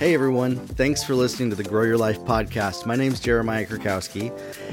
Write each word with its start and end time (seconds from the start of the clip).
Hey 0.00 0.14
everyone, 0.14 0.56
thanks 0.56 1.04
for 1.04 1.14
listening 1.14 1.50
to 1.50 1.56
the 1.56 1.62
Grow 1.62 1.82
Your 1.82 1.98
Life 1.98 2.20
podcast. 2.20 2.86
My 2.86 2.96
name 2.96 3.12
is 3.12 3.20
Jeremiah 3.20 3.66
Krakowski, 3.66 4.32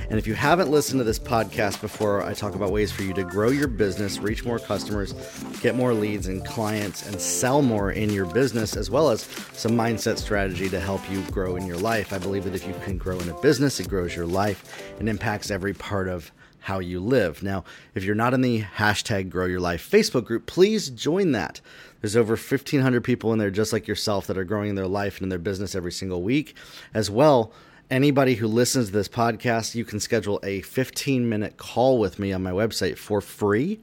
and 0.10 0.18
if 0.18 0.26
you 0.26 0.34
haven't 0.34 0.72
listened 0.72 1.02
to 1.02 1.04
this 1.04 1.20
podcast 1.20 1.82
before, 1.82 2.24
I 2.24 2.34
talk 2.34 2.56
about 2.56 2.72
ways 2.72 2.94
for 2.94 3.04
you 3.04 3.14
to 3.16 3.26
grow 3.26 3.50
your 3.50 3.68
business, 3.68 4.20
reach 4.20 4.46
more 4.46 4.58
customers, 4.58 5.12
get 5.60 5.76
more 5.76 5.94
leads 5.94 6.28
and 6.28 6.46
clients, 6.46 7.06
and 7.06 7.20
sell 7.20 7.62
more 7.62 7.92
in 7.92 8.10
your 8.10 8.26
business, 8.28 8.78
as 8.78 8.90
well 8.90 9.10
as 9.10 9.24
some 9.52 9.74
mindset 9.74 10.18
strategy 10.18 10.70
to 10.70 10.80
help 10.80 11.02
you 11.12 11.22
grow 11.24 11.58
in 11.58 11.68
your 11.68 11.76
life. 11.76 12.14
I 12.14 12.20
believe 12.20 12.46
that 12.46 12.56
if 12.56 12.66
you 12.66 12.74
can 12.86 12.98
grow 12.98 13.20
in 13.20 13.28
a 13.28 13.38
business, 13.42 13.82
it 13.82 13.90
grows 13.90 14.16
your 14.16 14.28
life 14.28 14.82
and 14.98 15.10
impacts 15.10 15.52
every 15.52 15.74
part 15.74 16.08
of 16.08 16.32
how 16.60 16.80
you 16.80 17.00
live. 17.00 17.44
Now, 17.44 17.64
if 17.96 18.04
you're 18.04 18.16
not 18.16 18.34
in 18.34 18.42
the 18.42 18.62
hashtag 18.62 19.30
Grow 19.30 19.46
Your 19.46 19.60
Life 19.60 19.90
Facebook 19.90 20.26
group, 20.26 20.46
please 20.46 20.90
join 20.90 21.32
that. 21.32 21.62
There's 22.02 22.16
over 22.16 22.34
1,500 22.34 23.04
people 23.04 23.34
in 23.34 23.40
there 23.40 23.52
just 23.52 23.74
like 23.74 23.88
yourself 23.88 24.28
that 24.28 24.38
are 24.38 24.44
growing 24.44 24.70
in 24.70 24.76
their 24.76 24.88
life 24.88 25.18
and 25.18 25.24
in 25.24 25.30
their 25.30 25.40
business 25.40 25.76
every 25.76 25.92
single 25.92 26.22
week. 26.22 26.56
As 26.94 27.10
well, 27.10 27.52
anybody 27.90 28.36
who 28.36 28.48
listens 28.48 28.88
to 28.88 28.92
this 28.92 29.08
podcast, 29.08 29.76
you 29.76 29.86
can 29.86 30.00
schedule 30.00 30.40
a 30.44 30.62
15 30.62 31.28
minute 31.28 31.58
call 31.58 32.00
with 32.00 32.20
me 32.20 32.34
on 32.34 32.44
my 32.44 32.52
website 32.52 32.98
for 32.98 33.22
free 33.22 33.80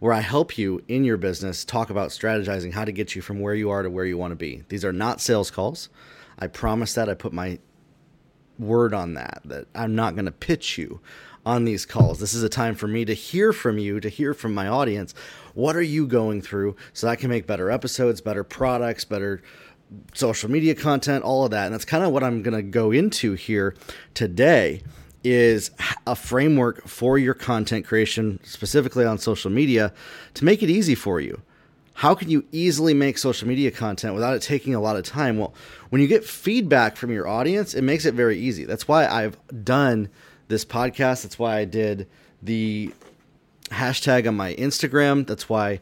where 0.00 0.12
I 0.14 0.20
help 0.20 0.58
you 0.58 0.82
in 0.88 1.04
your 1.04 1.18
business 1.18 1.64
talk 1.64 1.90
about 1.90 2.08
strategizing 2.08 2.72
how 2.72 2.84
to 2.84 2.92
get 2.92 3.14
you 3.14 3.22
from 3.22 3.38
where 3.38 3.54
you 3.54 3.70
are 3.70 3.82
to 3.82 3.90
where 3.90 4.06
you 4.06 4.16
want 4.16 4.32
to 4.32 4.36
be. 4.36 4.64
These 4.68 4.84
are 4.84 4.92
not 4.92 5.20
sales 5.20 5.50
calls. 5.50 5.90
I 6.38 6.46
promise 6.46 6.94
that. 6.94 7.08
I 7.08 7.14
put 7.14 7.34
my 7.34 7.58
word 8.58 8.94
on 8.94 9.14
that, 9.14 9.42
that 9.44 9.66
I'm 9.74 9.94
not 9.94 10.14
going 10.14 10.24
to 10.24 10.32
pitch 10.32 10.78
you 10.78 11.00
on 11.44 11.64
these 11.64 11.86
calls. 11.86 12.20
This 12.20 12.34
is 12.34 12.42
a 12.42 12.48
time 12.48 12.74
for 12.74 12.86
me 12.86 13.04
to 13.04 13.14
hear 13.14 13.52
from 13.52 13.78
you, 13.78 14.00
to 14.00 14.08
hear 14.08 14.34
from 14.34 14.54
my 14.54 14.68
audience. 14.68 15.14
What 15.54 15.76
are 15.76 15.82
you 15.82 16.06
going 16.06 16.42
through 16.42 16.76
so 16.92 17.08
I 17.08 17.16
can 17.16 17.30
make 17.30 17.46
better 17.46 17.70
episodes, 17.70 18.20
better 18.20 18.44
products, 18.44 19.04
better 19.04 19.42
social 20.14 20.50
media 20.50 20.74
content, 20.74 21.24
all 21.24 21.44
of 21.44 21.50
that. 21.50 21.66
And 21.66 21.74
that's 21.74 21.84
kind 21.84 22.04
of 22.04 22.12
what 22.12 22.22
I'm 22.22 22.42
going 22.42 22.56
to 22.56 22.62
go 22.62 22.90
into 22.90 23.34
here 23.34 23.74
today 24.14 24.82
is 25.22 25.70
a 26.06 26.16
framework 26.16 26.86
for 26.86 27.18
your 27.18 27.34
content 27.34 27.86
creation 27.86 28.40
specifically 28.42 29.04
on 29.04 29.18
social 29.18 29.50
media 29.50 29.92
to 30.34 30.44
make 30.44 30.62
it 30.62 30.70
easy 30.70 30.94
for 30.94 31.20
you. 31.20 31.42
How 31.94 32.14
can 32.14 32.30
you 32.30 32.46
easily 32.52 32.94
make 32.94 33.18
social 33.18 33.46
media 33.46 33.70
content 33.70 34.14
without 34.14 34.34
it 34.34 34.40
taking 34.40 34.74
a 34.74 34.80
lot 34.80 34.96
of 34.96 35.04
time? 35.04 35.36
Well, 35.36 35.52
when 35.90 36.00
you 36.00 36.08
get 36.08 36.24
feedback 36.24 36.96
from 36.96 37.10
your 37.10 37.28
audience, 37.28 37.74
it 37.74 37.82
makes 37.82 38.06
it 38.06 38.14
very 38.14 38.38
easy. 38.38 38.64
That's 38.64 38.88
why 38.88 39.06
I've 39.06 39.36
done 39.64 40.08
this 40.50 40.64
podcast. 40.66 41.22
That's 41.22 41.38
why 41.38 41.56
I 41.56 41.64
did 41.64 42.06
the 42.42 42.92
hashtag 43.70 44.28
on 44.28 44.36
my 44.36 44.54
Instagram. 44.56 45.26
That's 45.26 45.48
why 45.48 45.80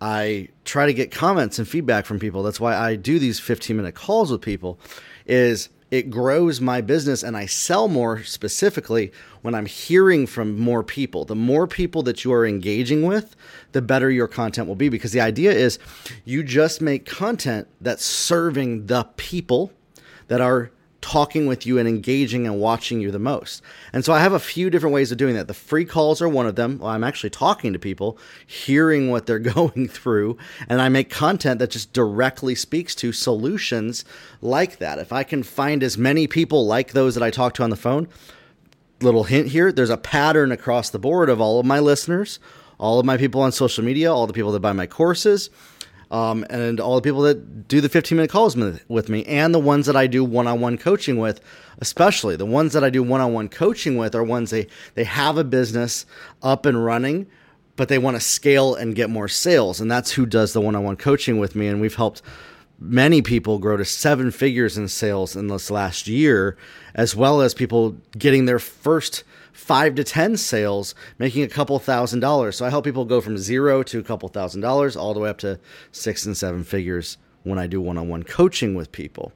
I 0.00 0.48
try 0.64 0.86
to 0.86 0.94
get 0.94 1.10
comments 1.10 1.58
and 1.58 1.66
feedback 1.66 2.06
from 2.06 2.18
people. 2.18 2.42
That's 2.42 2.60
why 2.60 2.76
I 2.76 2.94
do 2.96 3.18
these 3.18 3.40
15 3.40 3.76
minute 3.76 3.94
calls 3.94 4.30
with 4.30 4.42
people 4.42 4.78
is 5.26 5.68
it 5.90 6.08
grows 6.08 6.60
my 6.60 6.80
business 6.80 7.22
and 7.22 7.36
I 7.36 7.46
sell 7.46 7.88
more 7.88 8.22
specifically 8.22 9.10
when 9.42 9.54
I'm 9.54 9.66
hearing 9.66 10.26
from 10.26 10.58
more 10.58 10.84
people. 10.84 11.24
The 11.24 11.34
more 11.34 11.66
people 11.66 12.02
that 12.04 12.24
you 12.24 12.32
are 12.32 12.46
engaging 12.46 13.02
with, 13.02 13.34
the 13.72 13.82
better 13.82 14.10
your 14.10 14.28
content 14.28 14.68
will 14.68 14.76
be 14.76 14.88
because 14.88 15.12
the 15.12 15.20
idea 15.20 15.50
is 15.50 15.78
you 16.24 16.44
just 16.44 16.80
make 16.80 17.06
content 17.06 17.66
that's 17.80 18.04
serving 18.04 18.86
the 18.86 19.04
people 19.16 19.72
that 20.28 20.40
are 20.40 20.70
talking 21.00 21.46
with 21.46 21.66
you 21.66 21.78
and 21.78 21.88
engaging 21.88 22.46
and 22.46 22.60
watching 22.60 23.00
you 23.00 23.10
the 23.10 23.18
most. 23.18 23.62
And 23.92 24.04
so 24.04 24.12
I 24.12 24.20
have 24.20 24.32
a 24.32 24.38
few 24.38 24.70
different 24.70 24.94
ways 24.94 25.10
of 25.10 25.18
doing 25.18 25.34
that. 25.34 25.48
The 25.48 25.54
free 25.54 25.84
calls 25.84 26.20
are 26.20 26.28
one 26.28 26.46
of 26.46 26.56
them. 26.56 26.80
I'm 26.82 27.04
actually 27.04 27.30
talking 27.30 27.72
to 27.72 27.78
people, 27.78 28.18
hearing 28.46 29.10
what 29.10 29.26
they're 29.26 29.38
going 29.38 29.88
through, 29.88 30.36
and 30.68 30.80
I 30.80 30.88
make 30.88 31.10
content 31.10 31.58
that 31.58 31.70
just 31.70 31.92
directly 31.92 32.54
speaks 32.54 32.94
to 32.96 33.12
solutions 33.12 34.04
like 34.40 34.78
that. 34.78 34.98
If 34.98 35.12
I 35.12 35.24
can 35.24 35.42
find 35.42 35.82
as 35.82 35.96
many 35.96 36.26
people 36.26 36.66
like 36.66 36.92
those 36.92 37.14
that 37.14 37.22
I 37.22 37.30
talk 37.30 37.54
to 37.54 37.62
on 37.62 37.70
the 37.70 37.76
phone, 37.76 38.08
little 39.00 39.24
hint 39.24 39.48
here, 39.48 39.72
there's 39.72 39.90
a 39.90 39.96
pattern 39.96 40.52
across 40.52 40.90
the 40.90 40.98
board 40.98 41.30
of 41.30 41.40
all 41.40 41.58
of 41.58 41.66
my 41.66 41.80
listeners, 41.80 42.38
all 42.78 42.98
of 42.98 43.06
my 43.06 43.16
people 43.16 43.40
on 43.40 43.52
social 43.52 43.84
media, 43.84 44.12
all 44.12 44.26
the 44.26 44.32
people 44.32 44.52
that 44.52 44.60
buy 44.60 44.72
my 44.72 44.86
courses, 44.86 45.50
um, 46.10 46.44
and 46.50 46.80
all 46.80 46.96
the 46.96 47.02
people 47.02 47.22
that 47.22 47.68
do 47.68 47.80
the 47.80 47.88
15 47.88 48.16
minute 48.16 48.30
calls 48.30 48.56
with 48.88 49.08
me, 49.08 49.24
and 49.24 49.54
the 49.54 49.60
ones 49.60 49.86
that 49.86 49.96
I 49.96 50.06
do 50.06 50.24
one 50.24 50.46
on 50.46 50.60
one 50.60 50.76
coaching 50.76 51.18
with, 51.18 51.40
especially 51.78 52.36
the 52.36 52.46
ones 52.46 52.72
that 52.72 52.82
I 52.82 52.90
do 52.90 53.02
one 53.02 53.20
on 53.20 53.32
one 53.32 53.48
coaching 53.48 53.96
with, 53.96 54.14
are 54.14 54.24
ones 54.24 54.50
they 54.50 54.66
they 54.94 55.04
have 55.04 55.38
a 55.38 55.44
business 55.44 56.06
up 56.42 56.66
and 56.66 56.84
running, 56.84 57.26
but 57.76 57.88
they 57.88 57.98
want 57.98 58.16
to 58.16 58.20
scale 58.20 58.74
and 58.74 58.94
get 58.94 59.08
more 59.08 59.28
sales, 59.28 59.80
and 59.80 59.90
that's 59.90 60.12
who 60.12 60.26
does 60.26 60.52
the 60.52 60.60
one 60.60 60.74
on 60.74 60.82
one 60.84 60.96
coaching 60.96 61.38
with 61.38 61.54
me, 61.54 61.68
and 61.68 61.80
we've 61.80 61.94
helped 61.94 62.22
many 62.80 63.22
people 63.22 63.58
grow 63.58 63.76
to 63.76 63.84
seven 63.84 64.30
figures 64.30 64.78
in 64.78 64.88
sales 64.88 65.36
in 65.36 65.46
this 65.48 65.70
last 65.70 66.08
year, 66.08 66.56
as 66.94 67.14
well 67.14 67.40
as 67.40 67.54
people 67.54 67.96
getting 68.18 68.46
their 68.46 68.58
first 68.58 69.22
five 69.52 69.94
to 69.96 70.04
10 70.04 70.36
sales, 70.36 70.94
making 71.18 71.42
a 71.42 71.48
couple 71.48 71.78
thousand 71.78 72.20
dollars. 72.20 72.56
So 72.56 72.64
I 72.64 72.70
help 72.70 72.84
people 72.84 73.04
go 73.04 73.20
from 73.20 73.38
zero 73.38 73.82
to 73.84 73.98
a 73.98 74.02
couple 74.02 74.28
thousand 74.28 74.60
dollars 74.60 74.96
all 74.96 75.14
the 75.14 75.20
way 75.20 75.28
up 75.30 75.38
to 75.38 75.58
six 75.92 76.26
and 76.26 76.36
seven 76.36 76.64
figures 76.64 77.18
when 77.42 77.58
I 77.58 77.66
do 77.66 77.80
one 77.80 77.96
on 77.96 78.08
one 78.08 78.22
coaching 78.22 78.74
with 78.74 78.92
people. 78.92 79.32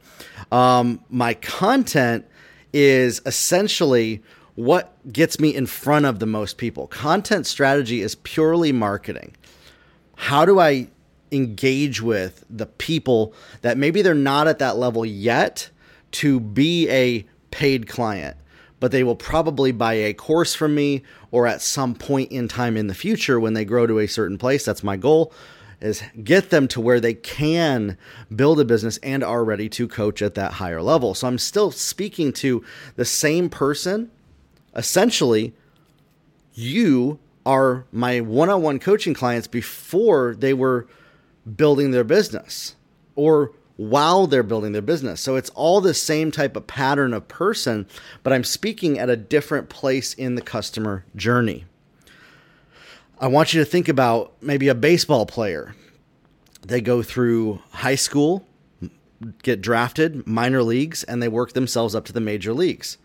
Um, 0.52 1.00
my 1.08 1.34
content 1.34 2.26
is 2.72 3.22
essentially 3.24 4.22
what 4.56 4.94
gets 5.12 5.40
me 5.40 5.54
in 5.54 5.66
front 5.66 6.06
of 6.06 6.18
the 6.18 6.26
most 6.26 6.58
people. 6.58 6.86
Content 6.86 7.46
strategy 7.46 8.02
is 8.02 8.14
purely 8.16 8.72
marketing. 8.72 9.34
How 10.16 10.44
do 10.44 10.60
I 10.60 10.88
engage 11.32 12.00
with 12.00 12.44
the 12.48 12.66
people 12.66 13.34
that 13.62 13.76
maybe 13.76 14.02
they're 14.02 14.14
not 14.14 14.46
at 14.46 14.58
that 14.60 14.76
level 14.76 15.04
yet 15.04 15.70
to 16.12 16.38
be 16.38 16.88
a 16.88 17.26
paid 17.50 17.88
client? 17.88 18.36
But 18.80 18.90
they 18.90 19.04
will 19.04 19.16
probably 19.16 19.72
buy 19.72 19.94
a 19.94 20.12
course 20.12 20.54
from 20.54 20.74
me 20.74 21.02
or 21.30 21.46
at 21.46 21.62
some 21.62 21.94
point 21.94 22.30
in 22.30 22.48
time 22.48 22.76
in 22.76 22.86
the 22.86 22.94
future 22.94 23.40
when 23.40 23.54
they 23.54 23.64
grow 23.64 23.86
to 23.86 23.98
a 23.98 24.06
certain 24.06 24.38
place. 24.38 24.64
That's 24.64 24.82
my 24.82 24.96
goal 24.96 25.32
is 25.80 26.02
get 26.22 26.48
them 26.48 26.66
to 26.66 26.80
where 26.80 26.98
they 26.98 27.12
can 27.12 27.98
build 28.34 28.58
a 28.58 28.64
business 28.64 28.96
and 29.02 29.22
are 29.22 29.44
ready 29.44 29.68
to 29.68 29.86
coach 29.86 30.22
at 30.22 30.34
that 30.34 30.52
higher 30.52 30.80
level. 30.80 31.14
So 31.14 31.26
I'm 31.26 31.38
still 31.38 31.70
speaking 31.70 32.32
to 32.34 32.64
the 32.96 33.04
same 33.04 33.50
person. 33.50 34.10
Essentially, 34.74 35.52
you 36.54 37.18
are 37.44 37.84
my 37.92 38.20
one-on-one 38.20 38.78
coaching 38.78 39.12
clients 39.12 39.46
before 39.46 40.34
they 40.38 40.54
were 40.54 40.86
building 41.56 41.90
their 41.90 42.04
business 42.04 42.76
or 43.14 43.52
while 43.76 44.26
they're 44.26 44.42
building 44.42 44.72
their 44.72 44.82
business. 44.82 45.20
So 45.20 45.36
it's 45.36 45.50
all 45.50 45.80
the 45.80 45.94
same 45.94 46.30
type 46.30 46.56
of 46.56 46.66
pattern 46.66 47.12
of 47.12 47.26
person, 47.28 47.86
but 48.22 48.32
I'm 48.32 48.44
speaking 48.44 48.98
at 48.98 49.10
a 49.10 49.16
different 49.16 49.68
place 49.68 50.14
in 50.14 50.36
the 50.36 50.42
customer 50.42 51.04
journey. 51.16 51.64
I 53.20 53.28
want 53.28 53.54
you 53.54 53.60
to 53.60 53.64
think 53.64 53.88
about 53.88 54.32
maybe 54.40 54.68
a 54.68 54.74
baseball 54.74 55.26
player. 55.26 55.74
They 56.62 56.80
go 56.80 57.02
through 57.02 57.60
high 57.70 57.94
school, 57.94 58.46
get 59.42 59.60
drafted, 59.60 60.26
minor 60.26 60.62
leagues, 60.62 61.04
and 61.04 61.22
they 61.22 61.28
work 61.28 61.52
themselves 61.52 61.94
up 61.94 62.04
to 62.06 62.12
the 62.12 62.20
major 62.20 62.52
leagues. 62.52 62.98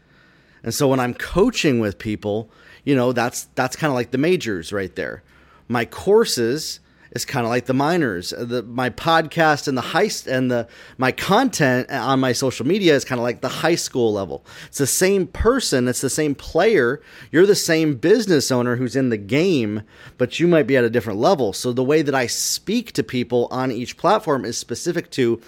And 0.63 0.73
so 0.73 0.87
when 0.87 0.99
I'm 0.99 1.13
coaching 1.13 1.79
with 1.79 1.97
people, 1.99 2.49
you 2.83 2.95
know, 2.95 3.13
that's 3.13 3.45
that's 3.55 3.75
kind 3.75 3.89
of 3.91 3.95
like 3.95 4.11
the 4.11 4.17
majors 4.17 4.73
right 4.73 4.95
there. 4.95 5.23
My 5.67 5.85
courses 5.85 6.79
is 7.11 7.25
kind 7.25 7.45
of 7.45 7.49
like 7.49 7.65
the 7.65 7.73
minors. 7.73 8.33
Uh, 8.33 8.45
the, 8.45 8.63
my 8.63 8.89
podcast 8.89 9.67
and 9.67 9.77
the 9.77 9.81
heist 9.81 10.27
and 10.27 10.51
the 10.51 10.67
my 10.97 11.11
content 11.11 11.89
on 11.91 12.19
my 12.19 12.31
social 12.31 12.65
media 12.65 12.95
is 12.95 13.05
kind 13.05 13.19
of 13.19 13.23
like 13.23 13.41
the 13.41 13.49
high 13.49 13.75
school 13.75 14.13
level. 14.13 14.45
It's 14.67 14.77
the 14.77 14.87
same 14.87 15.27
person, 15.27 15.87
it's 15.87 16.01
the 16.01 16.09
same 16.09 16.35
player. 16.35 17.01
You're 17.31 17.45
the 17.45 17.55
same 17.55 17.95
business 17.95 18.51
owner 18.51 18.75
who's 18.75 18.95
in 18.95 19.09
the 19.09 19.17
game, 19.17 19.83
but 20.17 20.39
you 20.39 20.47
might 20.47 20.67
be 20.67 20.77
at 20.77 20.83
a 20.83 20.89
different 20.89 21.19
level. 21.19 21.53
So 21.53 21.73
the 21.73 21.83
way 21.83 22.01
that 22.01 22.15
I 22.15 22.27
speak 22.27 22.91
to 22.93 23.03
people 23.03 23.47
on 23.51 23.71
each 23.71 23.97
platform 23.97 24.45
is 24.45 24.57
specific 24.57 25.09
to 25.11 25.41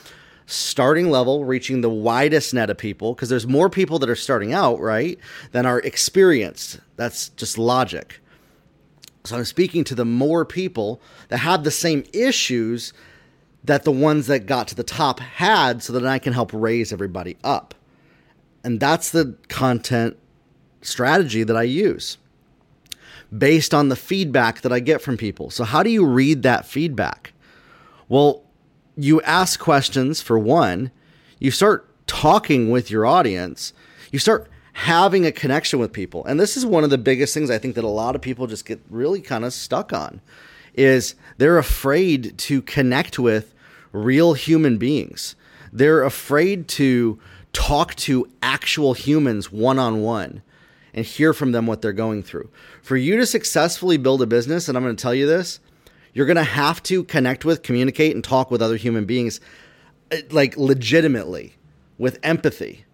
starting 0.52 1.10
level, 1.10 1.46
reaching 1.46 1.82
the 1.82 1.90
widest 1.90 2.54
net 2.54 2.70
of 2.70 2.78
people 2.78 3.14
because 3.14 3.30
there's 3.30 3.48
more 3.48 3.70
people 3.70 4.00
that 4.00 4.10
are 4.10 4.16
starting 4.16 4.54
out, 4.54 4.80
right, 4.80 5.18
than 5.52 5.66
are 5.66 5.80
experienced. 5.80 6.80
That's 6.98 7.30
just 7.30 7.58
logic. 7.58 8.20
So 9.24 9.38
I'm 9.38 9.46
speaking 9.46 9.84
to 9.86 9.96
the 9.96 10.06
more 10.06 10.46
people 10.46 11.02
that 11.30 11.38
have 11.38 11.64
the 11.64 11.72
same 11.72 12.04
issues 12.14 12.94
that 13.64 13.84
the 13.84 13.92
ones 13.92 14.28
that 14.28 14.48
got 14.48 14.68
to 14.70 14.76
the 14.76 14.84
top 14.84 15.20
had 15.20 15.84
so 15.84 15.94
that 15.94 16.06
I 16.06 16.20
can 16.20 16.34
help 16.34 16.52
raise 16.54 16.92
everybody 16.92 17.38
up. 17.44 17.76
And 18.64 18.80
that's 18.80 19.12
the 19.12 19.36
content 19.50 20.18
strategy 20.82 21.44
that 21.44 21.56
I 21.56 21.64
use 21.64 22.18
based 23.36 23.74
on 23.74 23.90
the 23.90 23.96
feedback 23.96 24.62
that 24.62 24.74
I 24.74 24.80
get 24.80 25.02
from 25.02 25.18
people. 25.18 25.50
So, 25.50 25.64
how 25.64 25.84
do 25.84 25.90
you 25.90 26.06
read 26.06 26.44
that 26.44 26.66
feedback? 26.66 27.34
Well, 28.10 28.44
you 28.98 29.22
ask 29.22 29.60
questions 29.60 30.22
for 30.22 30.38
one, 30.38 30.92
you 31.40 31.52
start 31.52 31.88
talking 32.08 32.70
with 32.70 32.92
your 32.92 33.06
audience, 33.06 33.74
you 34.12 34.20
start 34.20 34.50
having 34.74 35.26
a 35.26 35.32
connection 35.32 35.80
with 35.80 35.92
people. 35.92 36.26
And 36.26 36.40
this 36.40 36.56
is 36.56 36.66
one 36.66 36.84
of 36.84 36.90
the 36.90 36.98
biggest 36.98 37.34
things 37.34 37.50
I 37.50 37.58
think 37.58 37.76
that 37.76 37.84
a 37.84 37.90
lot 37.90 38.16
of 38.16 38.22
people 38.22 38.48
just 38.48 38.66
get 38.66 38.82
really 38.90 39.22
kind 39.22 39.44
of 39.44 39.54
stuck 39.54 39.94
on 39.94 40.22
is 40.74 41.16
they're 41.38 41.58
afraid 41.58 42.38
to 42.38 42.62
connect 42.62 43.20
with 43.20 43.54
real 43.92 44.34
human 44.34 44.78
beings. 44.78 45.36
They're 45.74 46.04
afraid 46.04 46.68
to 46.70 47.20
talk 47.54 47.96
to 47.96 48.30
actual 48.42 48.94
humans 48.94 49.52
one 49.52 49.78
on 49.80 50.02
one 50.02 50.42
and 50.94 51.06
hear 51.06 51.34
from 51.34 51.52
them 51.52 51.68
what 51.68 51.82
they're 51.82 51.94
going 51.94 52.24
through. 52.24 52.50
For 52.82 52.98
you 52.98 53.18
to 53.18 53.26
successfully 53.26 53.98
build 53.98 54.22
a 54.22 54.26
business, 54.26 54.68
and 54.68 54.78
I'm 54.78 54.84
going 54.84 54.96
to 54.96 55.02
tell 55.02 55.14
you 55.14 55.26
this, 55.26 55.60
you're 56.14 56.26
going 56.26 56.36
to 56.36 56.44
have 56.44 56.84
to 56.84 57.04
connect 57.06 57.46
with, 57.46 57.64
communicate, 57.64 58.14
and 58.14 58.24
talk 58.24 58.52
with 58.52 58.62
other 58.62 58.76
human 58.76 59.06
beings 59.06 59.40
uh, 60.12 60.18
like 60.32 60.58
legitimately 60.58 61.56
with 61.98 62.20
empathy. 62.24 62.86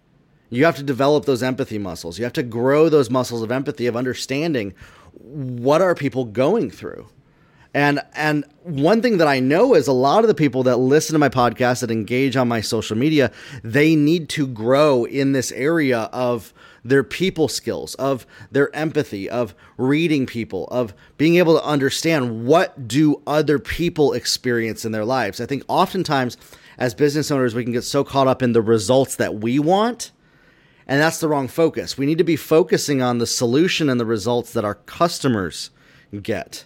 You 0.50 0.64
have 0.64 0.76
to 0.76 0.82
develop 0.82 1.24
those 1.24 1.42
empathy 1.42 1.78
muscles. 1.78 2.18
You 2.18 2.24
have 2.24 2.32
to 2.34 2.42
grow 2.42 2.88
those 2.88 3.10
muscles 3.10 3.42
of 3.42 3.50
empathy, 3.50 3.86
of 3.86 3.96
understanding 3.96 4.74
what 5.12 5.82
are 5.82 5.94
people 5.94 6.24
going 6.24 6.70
through. 6.70 7.08
And 7.74 8.00
and 8.14 8.46
one 8.62 9.02
thing 9.02 9.18
that 9.18 9.28
I 9.28 9.40
know 9.40 9.74
is 9.74 9.86
a 9.86 9.92
lot 9.92 10.24
of 10.24 10.28
the 10.28 10.34
people 10.34 10.62
that 10.62 10.78
listen 10.78 11.12
to 11.12 11.18
my 11.18 11.28
podcast 11.28 11.80
that 11.80 11.90
engage 11.90 12.34
on 12.34 12.48
my 12.48 12.62
social 12.62 12.96
media, 12.96 13.30
they 13.62 13.94
need 13.94 14.30
to 14.30 14.46
grow 14.46 15.04
in 15.04 15.32
this 15.32 15.52
area 15.52 16.08
of 16.12 16.54
their 16.82 17.04
people 17.04 17.48
skills, 17.48 17.94
of 17.96 18.26
their 18.50 18.74
empathy, 18.74 19.28
of 19.28 19.54
reading 19.76 20.24
people, 20.24 20.66
of 20.68 20.94
being 21.18 21.36
able 21.36 21.54
to 21.58 21.64
understand 21.64 22.46
what 22.46 22.88
do 22.88 23.20
other 23.26 23.58
people 23.58 24.14
experience 24.14 24.86
in 24.86 24.92
their 24.92 25.04
lives. 25.04 25.40
I 25.40 25.46
think 25.46 25.62
oftentimes 25.68 26.38
as 26.78 26.94
business 26.94 27.30
owners 27.30 27.54
we 27.54 27.64
can 27.64 27.72
get 27.72 27.84
so 27.84 28.02
caught 28.02 28.28
up 28.28 28.42
in 28.42 28.52
the 28.52 28.62
results 28.62 29.16
that 29.16 29.36
we 29.36 29.58
want 29.58 30.12
and 30.88 31.00
that's 31.00 31.20
the 31.20 31.28
wrong 31.28 31.48
focus. 31.48 31.98
We 31.98 32.06
need 32.06 32.18
to 32.18 32.24
be 32.24 32.36
focusing 32.36 33.02
on 33.02 33.18
the 33.18 33.26
solution 33.26 33.90
and 33.90 34.00
the 34.00 34.06
results 34.06 34.54
that 34.54 34.64
our 34.64 34.74
customers 34.74 35.70
get. 36.22 36.64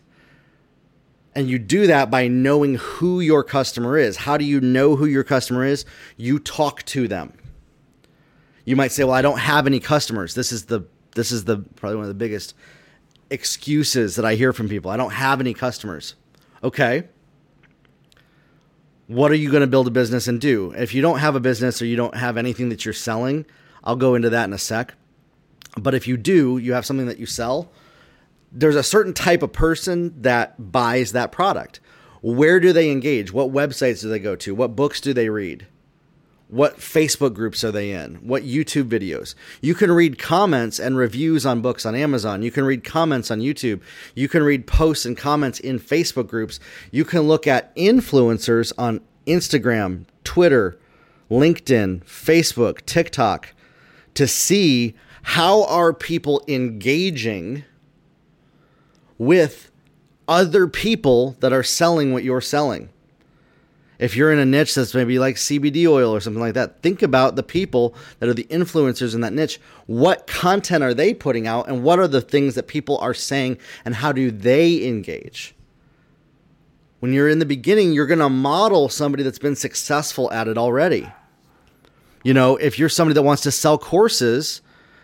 And 1.34 1.50
you 1.50 1.58
do 1.58 1.88
that 1.88 2.10
by 2.10 2.28
knowing 2.28 2.76
who 2.76 3.20
your 3.20 3.42
customer 3.42 3.98
is. 3.98 4.18
How 4.18 4.36
do 4.36 4.44
you 4.44 4.60
know 4.60 4.96
who 4.96 5.06
your 5.06 5.24
customer 5.24 5.64
is? 5.64 5.84
You 6.16 6.38
talk 6.38 6.84
to 6.84 7.08
them. 7.08 7.32
You 8.64 8.76
might 8.76 8.92
say, 8.92 9.02
"Well, 9.02 9.14
I 9.14 9.22
don't 9.22 9.40
have 9.40 9.66
any 9.66 9.80
customers." 9.80 10.34
This 10.34 10.52
is 10.52 10.66
the 10.66 10.84
this 11.14 11.32
is 11.32 11.44
the 11.44 11.58
probably 11.76 11.96
one 11.96 12.04
of 12.04 12.08
the 12.08 12.14
biggest 12.14 12.54
excuses 13.30 14.14
that 14.16 14.24
I 14.24 14.34
hear 14.34 14.52
from 14.52 14.68
people. 14.68 14.90
I 14.90 14.96
don't 14.96 15.12
have 15.12 15.40
any 15.40 15.54
customers. 15.54 16.14
Okay. 16.62 17.08
What 19.08 19.32
are 19.32 19.36
you 19.36 19.50
going 19.50 19.62
to 19.62 19.66
build 19.66 19.88
a 19.88 19.90
business 19.90 20.28
and 20.28 20.40
do? 20.40 20.72
If 20.76 20.94
you 20.94 21.02
don't 21.02 21.18
have 21.18 21.34
a 21.34 21.40
business 21.40 21.82
or 21.82 21.86
you 21.86 21.96
don't 21.96 22.14
have 22.14 22.36
anything 22.36 22.68
that 22.68 22.84
you're 22.84 22.94
selling, 22.94 23.46
I'll 23.84 23.96
go 23.96 24.14
into 24.14 24.30
that 24.30 24.44
in 24.44 24.52
a 24.52 24.58
sec. 24.58 24.94
But 25.76 25.94
if 25.94 26.06
you 26.06 26.16
do, 26.16 26.58
you 26.58 26.74
have 26.74 26.86
something 26.86 27.06
that 27.06 27.18
you 27.18 27.26
sell, 27.26 27.70
there's 28.50 28.76
a 28.76 28.82
certain 28.82 29.14
type 29.14 29.42
of 29.42 29.52
person 29.52 30.20
that 30.22 30.72
buys 30.72 31.12
that 31.12 31.32
product. 31.32 31.80
Where 32.20 32.60
do 32.60 32.72
they 32.72 32.90
engage? 32.90 33.32
What 33.32 33.52
websites 33.52 34.02
do 34.02 34.08
they 34.08 34.18
go 34.18 34.36
to? 34.36 34.54
What 34.54 34.76
books 34.76 35.00
do 35.00 35.12
they 35.12 35.28
read? 35.28 35.66
What 36.48 36.76
Facebook 36.76 37.32
groups 37.32 37.64
are 37.64 37.72
they 37.72 37.92
in? 37.92 38.16
What 38.16 38.42
YouTube 38.42 38.90
videos? 38.90 39.34
You 39.62 39.74
can 39.74 39.90
read 39.90 40.18
comments 40.18 40.78
and 40.78 40.98
reviews 40.98 41.46
on 41.46 41.62
books 41.62 41.86
on 41.86 41.94
Amazon. 41.94 42.42
You 42.42 42.50
can 42.50 42.64
read 42.64 42.84
comments 42.84 43.30
on 43.30 43.40
YouTube. 43.40 43.80
You 44.14 44.28
can 44.28 44.42
read 44.42 44.66
posts 44.66 45.06
and 45.06 45.16
comments 45.16 45.58
in 45.58 45.80
Facebook 45.80 46.26
groups. 46.26 46.60
You 46.90 47.06
can 47.06 47.22
look 47.22 47.46
at 47.46 47.74
influencers 47.74 48.70
on 48.76 49.00
Instagram, 49.26 50.04
Twitter, 50.24 50.78
LinkedIn, 51.30 52.04
Facebook, 52.04 52.84
TikTok 52.84 53.54
to 54.14 54.26
see 54.26 54.94
how 55.22 55.64
are 55.64 55.92
people 55.92 56.42
engaging 56.48 57.64
with 59.18 59.70
other 60.26 60.66
people 60.66 61.36
that 61.40 61.52
are 61.52 61.62
selling 61.62 62.12
what 62.12 62.24
you're 62.24 62.40
selling. 62.40 62.88
If 63.98 64.16
you're 64.16 64.32
in 64.32 64.38
a 64.40 64.44
niche 64.44 64.74
that's 64.74 64.94
maybe 64.94 65.20
like 65.20 65.36
CBD 65.36 65.86
oil 65.86 66.10
or 66.12 66.20
something 66.20 66.40
like 66.40 66.54
that, 66.54 66.82
think 66.82 67.02
about 67.02 67.36
the 67.36 67.42
people 67.44 67.94
that 68.18 68.28
are 68.28 68.34
the 68.34 68.44
influencers 68.44 69.14
in 69.14 69.20
that 69.20 69.32
niche. 69.32 69.60
What 69.86 70.26
content 70.26 70.82
are 70.82 70.94
they 70.94 71.14
putting 71.14 71.46
out 71.46 71.68
and 71.68 71.84
what 71.84 72.00
are 72.00 72.08
the 72.08 72.20
things 72.20 72.56
that 72.56 72.66
people 72.66 72.98
are 72.98 73.14
saying 73.14 73.58
and 73.84 73.94
how 73.94 74.10
do 74.10 74.32
they 74.32 74.84
engage? 74.84 75.54
When 76.98 77.12
you're 77.12 77.28
in 77.28 77.38
the 77.38 77.46
beginning, 77.46 77.92
you're 77.92 78.06
going 78.06 78.18
to 78.18 78.28
model 78.28 78.88
somebody 78.88 79.22
that's 79.22 79.38
been 79.38 79.56
successful 79.56 80.32
at 80.32 80.48
it 80.48 80.58
already. 80.58 81.12
You 82.22 82.34
know, 82.34 82.56
if 82.56 82.78
you're 82.78 82.88
somebody 82.88 83.14
that 83.14 83.22
wants 83.22 83.42
to 83.42 83.50
sell 83.50 83.78
courses, 83.78 84.62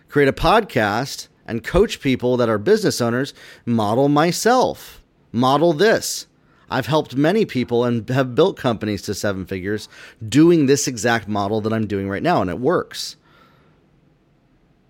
create 0.08 0.28
a 0.28 0.32
podcast, 0.32 1.28
and 1.46 1.64
coach 1.64 2.00
people 2.00 2.36
that 2.36 2.48
are 2.48 2.58
business 2.58 3.00
owners, 3.00 3.34
model 3.64 4.08
myself. 4.08 5.02
Model 5.32 5.72
this. 5.72 6.26
I've 6.70 6.86
helped 6.86 7.16
many 7.16 7.46
people 7.46 7.84
and 7.84 8.08
have 8.10 8.34
built 8.34 8.58
companies 8.58 9.02
to 9.02 9.14
seven 9.14 9.46
figures 9.46 9.88
doing 10.26 10.66
this 10.66 10.86
exact 10.86 11.26
model 11.26 11.60
that 11.62 11.72
I'm 11.72 11.86
doing 11.86 12.08
right 12.08 12.22
now, 12.22 12.42
and 12.42 12.50
it 12.50 12.60
works. 12.60 13.16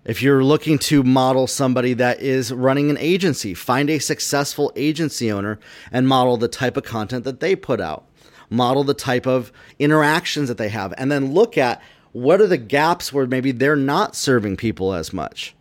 If 0.03 0.21
you're 0.21 0.43
looking 0.43 0.77
to 0.79 1.03
model 1.03 1.47
somebody 1.47 1.93
that 1.93 2.19
is 2.21 2.51
running 2.51 2.89
an 2.89 2.97
agency, 2.97 3.53
find 3.53 3.89
a 3.89 3.99
successful 3.99 4.71
agency 4.75 5.31
owner 5.31 5.59
and 5.91 6.07
model 6.07 6.35
the 6.35 6.47
type 6.47 6.77
of 6.77 6.83
content 6.83 7.23
that 7.23 7.39
they 7.39 7.55
put 7.55 7.79
out. 7.79 8.05
Model 8.49 8.83
the 8.83 8.93
type 8.93 9.27
of 9.27 9.51
interactions 9.77 10.47
that 10.47 10.57
they 10.57 10.69
have, 10.69 10.93
and 10.97 11.11
then 11.11 11.33
look 11.33 11.57
at 11.57 11.81
what 12.11 12.41
are 12.41 12.47
the 12.47 12.57
gaps 12.57 13.13
where 13.13 13.27
maybe 13.27 13.51
they're 13.51 13.75
not 13.75 14.15
serving 14.15 14.57
people 14.57 14.93
as 14.93 15.13
much? 15.13 15.55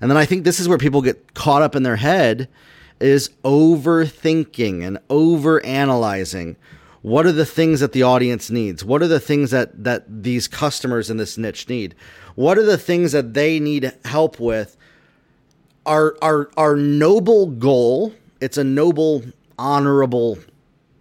And 0.00 0.10
then 0.10 0.16
I 0.16 0.24
think 0.24 0.44
this 0.44 0.60
is 0.60 0.68
where 0.68 0.78
people 0.78 1.02
get 1.02 1.34
caught 1.34 1.62
up 1.62 1.76
in 1.76 1.82
their 1.82 1.96
head 1.96 2.48
is 3.00 3.30
overthinking 3.44 4.82
and 4.86 4.98
overanalyzing. 5.08 6.56
What 7.02 7.26
are 7.26 7.32
the 7.32 7.46
things 7.46 7.80
that 7.80 7.92
the 7.92 8.02
audience 8.02 8.50
needs? 8.50 8.84
What 8.84 9.02
are 9.02 9.08
the 9.08 9.20
things 9.20 9.50
that 9.50 9.84
that 9.84 10.22
these 10.22 10.46
customers 10.46 11.10
in 11.10 11.16
this 11.16 11.38
niche 11.38 11.68
need? 11.68 11.94
What 12.34 12.58
are 12.58 12.64
the 12.64 12.78
things 12.78 13.12
that 13.12 13.32
they 13.34 13.58
need 13.58 13.92
help 14.04 14.38
with? 14.38 14.76
Our 15.86 16.16
our 16.20 16.50
our 16.58 16.76
noble 16.76 17.46
goal, 17.46 18.14
it's 18.40 18.58
a 18.58 18.64
noble 18.64 19.22
honorable 19.58 20.38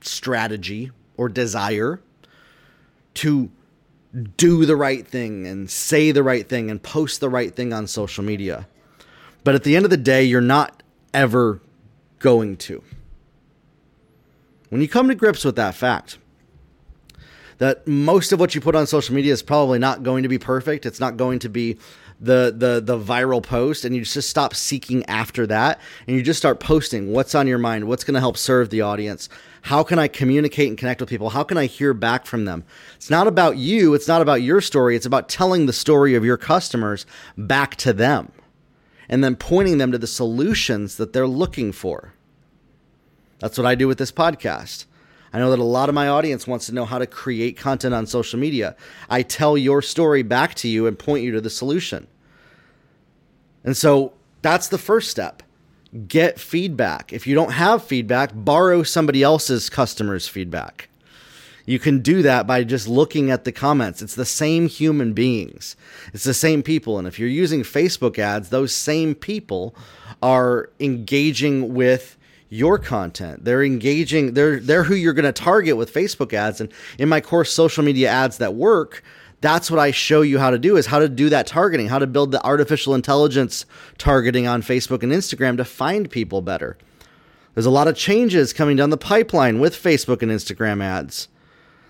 strategy 0.01 0.91
or 1.17 1.27
desire 1.27 1.99
to 3.15 3.51
do 4.37 4.65
the 4.65 4.75
right 4.75 5.07
thing 5.07 5.45
and 5.45 5.69
say 5.69 6.11
the 6.11 6.23
right 6.23 6.47
thing 6.47 6.71
and 6.71 6.81
post 6.81 7.19
the 7.19 7.29
right 7.29 7.55
thing 7.55 7.73
on 7.73 7.87
social 7.87 8.23
media. 8.23 8.67
But 9.43 9.55
at 9.55 9.63
the 9.63 9.75
end 9.75 9.85
of 9.85 9.91
the 9.91 9.97
day, 9.97 10.23
you're 10.23 10.41
not 10.41 10.83
ever 11.13 11.61
going 12.19 12.57
to. 12.57 12.83
When 14.69 14.81
you 14.81 14.87
come 14.87 15.07
to 15.07 15.15
grips 15.15 15.43
with 15.43 15.55
that 15.55 15.75
fact, 15.75 16.17
that 17.57 17.87
most 17.87 18.31
of 18.31 18.39
what 18.39 18.55
you 18.55 18.61
put 18.61 18.75
on 18.75 18.87
social 18.87 19.13
media 19.13 19.33
is 19.33 19.43
probably 19.43 19.79
not 19.79 20.03
going 20.03 20.23
to 20.23 20.29
be 20.29 20.37
perfect. 20.37 20.85
It's 20.85 20.99
not 20.99 21.17
going 21.17 21.39
to 21.39 21.49
be 21.49 21.77
the 22.19 22.53
the 22.55 22.81
the 22.81 22.99
viral 22.99 23.41
post 23.41 23.85
and 23.85 23.95
you 23.95 24.03
just 24.03 24.29
stop 24.29 24.53
seeking 24.53 25.05
after 25.05 25.47
that 25.47 25.79
and 26.05 26.15
you 26.15 26.21
just 26.21 26.39
start 26.39 26.59
posting 26.59 27.11
what's 27.11 27.33
on 27.33 27.47
your 27.47 27.57
mind, 27.57 27.87
what's 27.87 28.03
going 28.03 28.15
to 28.15 28.19
help 28.19 28.37
serve 28.37 28.69
the 28.69 28.81
audience, 28.81 29.29
how 29.63 29.83
can 29.83 29.99
I 29.99 30.07
communicate 30.07 30.67
and 30.67 30.77
connect 30.77 30.99
with 30.99 31.09
people? 31.09 31.29
How 31.29 31.43
can 31.43 31.57
I 31.57 31.65
hear 31.65 31.93
back 31.93 32.25
from 32.25 32.45
them? 32.45 32.65
It's 32.95 33.09
not 33.09 33.27
about 33.27 33.57
you, 33.57 33.93
it's 33.93 34.07
not 34.07 34.21
about 34.21 34.41
your 34.41 34.61
story, 34.61 34.95
it's 34.95 35.05
about 35.05 35.29
telling 35.29 35.65
the 35.65 35.73
story 35.73 36.15
of 36.15 36.25
your 36.25 36.37
customers 36.37 37.05
back 37.37 37.75
to 37.77 37.93
them 37.93 38.31
and 39.07 39.23
then 39.23 39.35
pointing 39.35 39.77
them 39.77 39.91
to 39.91 39.97
the 39.97 40.07
solutions 40.07 40.97
that 40.97 41.13
they're 41.13 41.27
looking 41.27 41.71
for. 41.71 42.13
That's 43.39 43.57
what 43.57 43.65
I 43.65 43.75
do 43.75 43.87
with 43.87 43.97
this 43.97 44.11
podcast. 44.11 44.85
I 45.31 45.39
know 45.39 45.51
that 45.51 45.59
a 45.59 45.63
lot 45.63 45.89
of 45.89 45.95
my 45.95 46.07
audience 46.07 46.47
wants 46.47 46.65
to 46.67 46.73
know 46.73 46.85
how 46.85 46.97
to 46.97 47.05
create 47.05 47.57
content 47.57 47.93
on 47.93 48.07
social 48.07 48.39
media. 48.39 48.75
I 49.09 49.21
tell 49.21 49.57
your 49.57 49.81
story 49.81 50.23
back 50.23 50.55
to 50.55 50.67
you 50.67 50.87
and 50.87 50.97
point 50.97 51.23
you 51.23 51.31
to 51.33 51.41
the 51.41 51.49
solution. 51.49 52.07
And 53.63 53.77
so 53.77 54.13
that's 54.41 54.69
the 54.69 54.77
first 54.77 55.09
step 55.11 55.43
get 56.07 56.39
feedback. 56.39 57.11
If 57.11 57.25
you 57.25 57.33
don't 57.33 57.53
have 57.53 57.83
feedback, 57.83 58.31
borrow 58.33 58.83
somebody 58.83 59.23
else's 59.23 59.69
customers' 59.69 60.27
feedback. 60.27 60.87
You 61.65 61.79
can 61.79 61.99
do 61.99 62.21
that 62.23 62.47
by 62.47 62.63
just 62.63 62.87
looking 62.87 63.29
at 63.31 63.43
the 63.43 63.51
comments. 63.51 64.01
It's 64.01 64.15
the 64.15 64.25
same 64.25 64.67
human 64.67 65.13
beings, 65.13 65.75
it's 66.13 66.23
the 66.23 66.33
same 66.33 66.63
people. 66.63 66.97
And 66.97 67.07
if 67.07 67.19
you're 67.19 67.29
using 67.29 67.61
Facebook 67.61 68.17
ads, 68.17 68.49
those 68.49 68.73
same 68.73 69.15
people 69.15 69.75
are 70.21 70.69
engaging 70.79 71.73
with 71.73 72.17
your 72.49 72.79
content. 72.79 73.45
They're 73.45 73.63
engaging, 73.63 74.33
they're, 74.33 74.59
they're 74.59 74.83
who 74.83 74.95
you're 74.95 75.13
going 75.13 75.25
to 75.25 75.31
target 75.31 75.77
with 75.77 75.93
Facebook 75.93 76.33
ads. 76.33 76.59
And 76.59 76.71
in 76.97 77.07
my 77.07 77.21
course, 77.21 77.51
Social 77.51 77.83
Media 77.83 78.09
Ads 78.09 78.37
That 78.39 78.55
Work, 78.55 79.03
that's 79.41 79.71
what 79.71 79.79
I 79.79 79.91
show 79.91 80.21
you 80.21 80.39
how 80.39 80.49
to 80.49 80.57
do 80.57 80.75
is 80.75 80.87
how 80.87 80.99
to 80.99 81.07
do 81.07 81.29
that 81.29 81.47
targeting, 81.47 81.87
how 81.87 81.99
to 81.99 82.07
build 82.07 82.31
the 82.31 82.43
artificial 82.43 82.93
intelligence 82.95 83.65
targeting 83.97 84.47
on 84.47 84.61
Facebook 84.61 85.03
and 85.03 85.11
Instagram 85.11 85.57
to 85.57 85.65
find 85.65 86.09
people 86.09 86.41
better. 86.41 86.77
There's 87.53 87.65
a 87.65 87.71
lot 87.71 87.87
of 87.87 87.95
changes 87.95 88.53
coming 88.53 88.75
down 88.75 88.89
the 88.89 88.97
pipeline 88.97 89.59
with 89.59 89.75
Facebook 89.75 90.21
and 90.21 90.31
Instagram 90.31 90.83
ads 90.83 91.29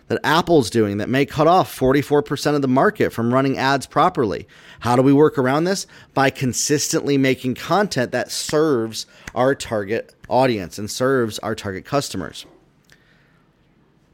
that 0.10 0.20
Apple's 0.24 0.70
doing 0.70 0.98
that 0.98 1.08
may 1.08 1.26
cut 1.26 1.48
off 1.48 1.74
44% 1.74 2.56
of 2.56 2.62
the 2.62 2.68
market 2.68 3.12
from 3.12 3.34
running 3.34 3.58
ads 3.58 3.88
properly. 3.88 4.48
How 4.82 4.96
do 4.96 5.02
we 5.02 5.14
work 5.14 5.38
around 5.38 5.64
this? 5.64 5.88
By 6.14 6.30
consistently 6.30 7.18
making 7.18 7.56
content 7.56 8.12
that 8.12 8.32
serves 8.32 9.06
our 9.34 9.56
target 9.56 10.14
audience 10.28 10.78
and 10.78 10.92
serves 10.92 11.40
our 11.40 11.56
target 11.56 11.86
customers. 11.86 12.46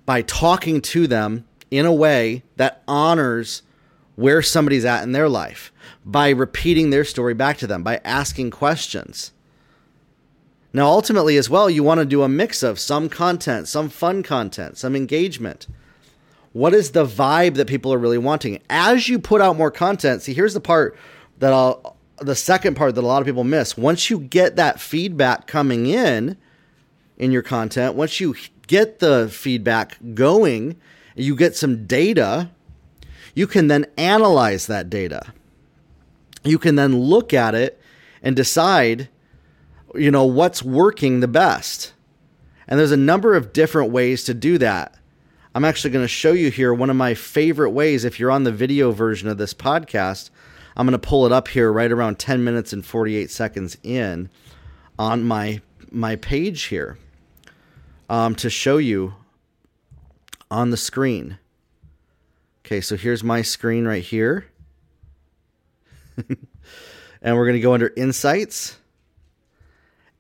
By 0.06 0.22
talking 0.22 0.82
to 0.82 1.08
them 1.08 1.46
in 1.72 1.86
a 1.86 1.94
way 1.94 2.44
that 2.58 2.84
honors 2.88 3.64
where 4.16 4.42
somebody's 4.42 4.86
at 4.86 5.04
in 5.04 5.12
their 5.12 5.28
life 5.28 5.72
by 6.06 6.30
repeating 6.30 6.90
their 6.90 7.04
story 7.04 7.34
back 7.34 7.58
to 7.58 7.68
them, 7.68 7.84
by 7.84 8.00
asking 8.04 8.52
questions. 8.52 9.32
Now, 10.72 10.88
ultimately, 10.88 11.38
as 11.38 11.50
well, 11.50 11.70
you 11.70 11.84
want 11.84 12.00
to 12.00 12.06
do 12.06 12.22
a 12.22 12.30
mix 12.30 12.62
of 12.62 12.80
some 12.80 13.10
content, 13.10 13.68
some 13.68 13.90
fun 13.90 14.24
content, 14.24 14.78
some 14.78 14.96
engagement. 14.96 15.68
What 16.56 16.74
is 16.74 16.92
the 16.92 17.06
vibe 17.06 17.56
that 17.56 17.68
people 17.68 17.92
are 17.92 17.98
really 17.98 18.18
wanting? 18.18 18.62
As 18.70 19.10
you 19.10 19.20
put 19.20 19.42
out 19.42 19.58
more 19.58 19.70
content, 19.70 20.22
see, 20.22 20.34
here's 20.34 20.54
the 20.54 20.62
part 20.62 20.98
that 21.40 21.52
I'll, 21.52 21.98
the 22.22 22.34
second 22.34 22.78
part 22.78 22.96
that 22.96 23.04
a 23.04 23.06
lot 23.06 23.20
of 23.20 23.26
people 23.26 23.44
miss. 23.44 23.76
Once 23.76 24.10
you 24.10 24.20
get 24.20 24.56
that 24.56 24.80
feedback 24.80 25.48
coming 25.48 25.86
in 25.86 26.38
in 27.18 27.34
your 27.34 27.42
content, 27.42 27.96
once 27.96 28.22
you 28.22 28.36
get 28.68 29.00
the 29.00 29.28
feedback 29.30 29.98
going, 30.14 30.78
you 31.14 31.36
get 31.36 31.58
some 31.58 31.86
data, 31.86 32.50
you 33.34 33.48
can 33.48 33.68
then 33.68 33.86
analyze 33.98 34.68
that 34.68 34.90
data. 34.90 35.34
You 36.46 36.58
can 36.58 36.76
then 36.78 36.98
look 36.98 37.34
at 37.34 37.54
it 37.54 37.82
and 38.24 38.34
decide, 38.34 39.10
you 39.94 40.10
know, 40.10 40.24
what's 40.24 40.64
working 40.64 41.20
the 41.20 41.28
best. 41.28 41.92
And 42.66 42.80
there's 42.80 42.94
a 42.94 42.98
number 42.98 43.36
of 43.36 43.52
different 43.52 43.92
ways 43.92 44.24
to 44.24 44.34
do 44.34 44.58
that. 44.60 44.95
I'm 45.56 45.64
actually 45.64 45.92
going 45.92 46.04
to 46.04 46.10
show 46.10 46.34
you 46.34 46.52
here 46.52 46.74
one 46.74 46.90
of 46.90 46.98
my 46.98 47.14
favorite 47.14 47.70
ways. 47.70 48.04
If 48.04 48.20
you're 48.20 48.30
on 48.30 48.44
the 48.44 48.52
video 48.52 48.92
version 48.92 49.30
of 49.30 49.38
this 49.38 49.54
podcast, 49.54 50.30
I'm 50.76 50.86
going 50.86 51.00
to 51.00 51.08
pull 51.08 51.26
it 51.26 51.32
up 51.32 51.48
here 51.48 51.72
right 51.72 51.90
around 51.90 52.20
10 52.20 52.44
minutes 52.44 52.74
and 52.74 52.86
48 52.86 53.32
seconds 53.32 53.78
in 53.82 54.30
on 55.00 55.24
my 55.24 55.62
my 55.92 56.18
page 56.18 56.64
here 56.64 56.98
um, 58.10 58.36
to 58.36 58.50
show 58.50 58.76
you 58.76 59.14
on 60.52 60.72
the 60.72 60.78
screen. 60.78 61.38
Okay, 62.66 62.82
so 62.82 62.98
here's 62.98 63.24
my 63.24 63.42
screen 63.42 63.86
right 63.86 64.04
here. 64.04 64.48
and 67.22 67.38
we're 67.38 67.46
going 67.46 67.56
to 67.56 67.62
go 67.62 67.74
under 67.74 67.94
Insights. 67.96 68.78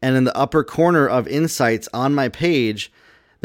And 0.01 0.15
in 0.15 0.23
the 0.23 0.37
upper 0.37 0.63
corner 0.63 1.09
of 1.09 1.27
Insights 1.27 1.89
on 1.93 2.15
my 2.15 2.29
page, 2.29 2.89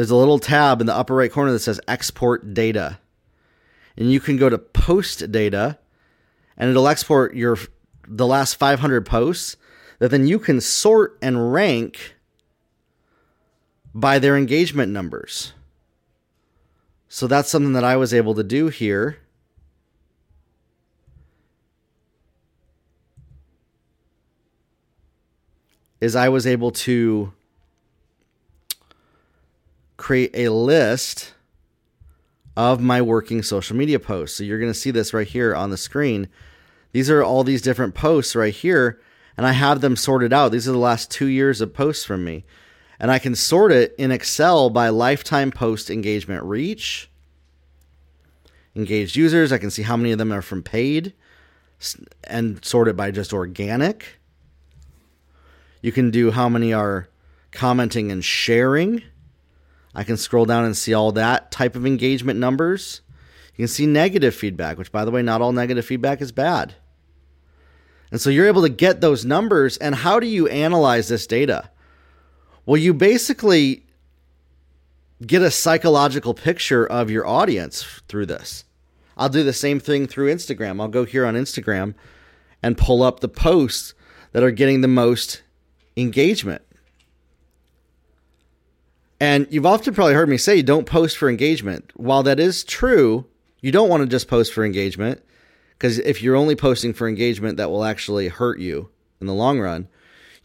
there's 0.00 0.10
a 0.10 0.16
little 0.16 0.38
tab 0.38 0.80
in 0.80 0.86
the 0.86 0.96
upper 0.96 1.14
right 1.14 1.30
corner 1.30 1.52
that 1.52 1.58
says 1.58 1.78
Export 1.86 2.54
Data. 2.54 2.98
And 3.98 4.10
you 4.10 4.18
can 4.18 4.38
go 4.38 4.48
to 4.48 4.56
Post 4.56 5.30
Data, 5.30 5.78
and 6.56 6.70
it'll 6.70 6.88
export 6.88 7.34
your 7.34 7.58
the 8.08 8.26
last 8.26 8.54
500 8.54 9.04
posts 9.04 9.58
that 9.98 10.10
then 10.10 10.26
you 10.26 10.38
can 10.38 10.58
sort 10.62 11.18
and 11.20 11.52
rank 11.52 12.14
by 13.94 14.18
their 14.18 14.38
engagement 14.38 14.90
numbers. 14.90 15.52
So 17.06 17.26
that's 17.26 17.50
something 17.50 17.74
that 17.74 17.84
I 17.84 17.96
was 17.96 18.14
able 18.14 18.34
to 18.36 18.42
do 18.42 18.68
here. 18.68 19.18
Is 26.00 26.16
I 26.16 26.30
was 26.30 26.46
able 26.46 26.70
to 26.70 27.34
create 30.00 30.30
a 30.34 30.48
list 30.48 31.34
of 32.56 32.80
my 32.80 33.00
working 33.00 33.42
social 33.42 33.76
media 33.76 34.00
posts. 34.00 34.36
So 34.36 34.44
you're 34.44 34.58
going 34.58 34.72
to 34.72 34.78
see 34.78 34.90
this 34.90 35.14
right 35.14 35.26
here 35.26 35.54
on 35.54 35.70
the 35.70 35.76
screen. 35.76 36.28
These 36.92 37.08
are 37.10 37.22
all 37.22 37.44
these 37.44 37.62
different 37.62 37.94
posts 37.94 38.34
right 38.34 38.52
here, 38.52 39.00
and 39.36 39.46
I 39.46 39.52
have 39.52 39.80
them 39.80 39.94
sorted 39.94 40.32
out. 40.32 40.50
These 40.50 40.68
are 40.68 40.72
the 40.72 40.78
last 40.78 41.10
two 41.10 41.26
years 41.26 41.60
of 41.60 41.72
posts 41.72 42.04
from 42.04 42.24
me 42.24 42.44
and 43.00 43.10
I 43.10 43.18
can 43.18 43.34
sort 43.34 43.72
it 43.72 43.94
in 43.96 44.12
Excel 44.12 44.68
by 44.68 44.90
lifetime 44.90 45.50
post 45.50 45.90
engagement 45.90 46.44
reach, 46.44 47.10
engaged 48.76 49.16
users. 49.16 49.52
I 49.52 49.58
can 49.58 49.70
see 49.70 49.82
how 49.82 49.96
many 49.96 50.12
of 50.12 50.18
them 50.18 50.30
are 50.30 50.42
from 50.42 50.62
paid 50.62 51.14
and 52.24 52.62
sort 52.62 52.88
it 52.88 52.96
by 52.96 53.10
just 53.10 53.32
organic. 53.32 54.20
You 55.80 55.92
can 55.92 56.10
do 56.10 56.30
how 56.30 56.50
many 56.50 56.74
are 56.74 57.08
commenting 57.52 58.12
and 58.12 58.22
sharing. 58.22 59.02
I 59.94 60.04
can 60.04 60.16
scroll 60.16 60.44
down 60.44 60.64
and 60.64 60.76
see 60.76 60.94
all 60.94 61.12
that 61.12 61.50
type 61.50 61.74
of 61.74 61.86
engagement 61.86 62.38
numbers. 62.38 63.00
You 63.56 63.62
can 63.62 63.68
see 63.68 63.86
negative 63.86 64.34
feedback, 64.34 64.78
which, 64.78 64.92
by 64.92 65.04
the 65.04 65.10
way, 65.10 65.22
not 65.22 65.42
all 65.42 65.52
negative 65.52 65.84
feedback 65.84 66.20
is 66.20 66.32
bad. 66.32 66.74
And 68.10 68.20
so 68.20 68.30
you're 68.30 68.46
able 68.46 68.62
to 68.62 68.68
get 68.68 69.00
those 69.00 69.24
numbers. 69.24 69.76
And 69.76 69.94
how 69.94 70.20
do 70.20 70.26
you 70.26 70.48
analyze 70.48 71.08
this 71.08 71.26
data? 71.26 71.70
Well, 72.66 72.76
you 72.76 72.94
basically 72.94 73.84
get 75.26 75.42
a 75.42 75.50
psychological 75.50 76.34
picture 76.34 76.86
of 76.86 77.10
your 77.10 77.26
audience 77.26 77.82
through 78.08 78.26
this. 78.26 78.64
I'll 79.16 79.28
do 79.28 79.42
the 79.42 79.52
same 79.52 79.80
thing 79.80 80.06
through 80.06 80.32
Instagram. 80.32 80.80
I'll 80.80 80.88
go 80.88 81.04
here 81.04 81.26
on 81.26 81.34
Instagram 81.34 81.94
and 82.62 82.78
pull 82.78 83.02
up 83.02 83.20
the 83.20 83.28
posts 83.28 83.94
that 84.32 84.42
are 84.42 84.50
getting 84.50 84.80
the 84.80 84.88
most 84.88 85.42
engagement. 85.96 86.62
And 89.20 89.46
you've 89.50 89.66
often 89.66 89.94
probably 89.94 90.14
heard 90.14 90.28
me 90.28 90.38
say 90.38 90.62
don't 90.62 90.86
post 90.86 91.18
for 91.18 91.28
engagement. 91.28 91.92
While 91.94 92.22
that 92.22 92.40
is 92.40 92.64
true, 92.64 93.26
you 93.60 93.70
don't 93.70 93.90
want 93.90 94.02
to 94.02 94.08
just 94.08 94.28
post 94.28 94.52
for 94.52 94.64
engagement 94.64 95.22
because 95.78 95.98
if 95.98 96.22
you're 96.22 96.36
only 96.36 96.56
posting 96.56 96.94
for 96.94 97.06
engagement, 97.08 97.58
that 97.58 97.70
will 97.70 97.84
actually 97.84 98.28
hurt 98.28 98.58
you 98.58 98.88
in 99.20 99.26
the 99.26 99.34
long 99.34 99.60
run 99.60 99.88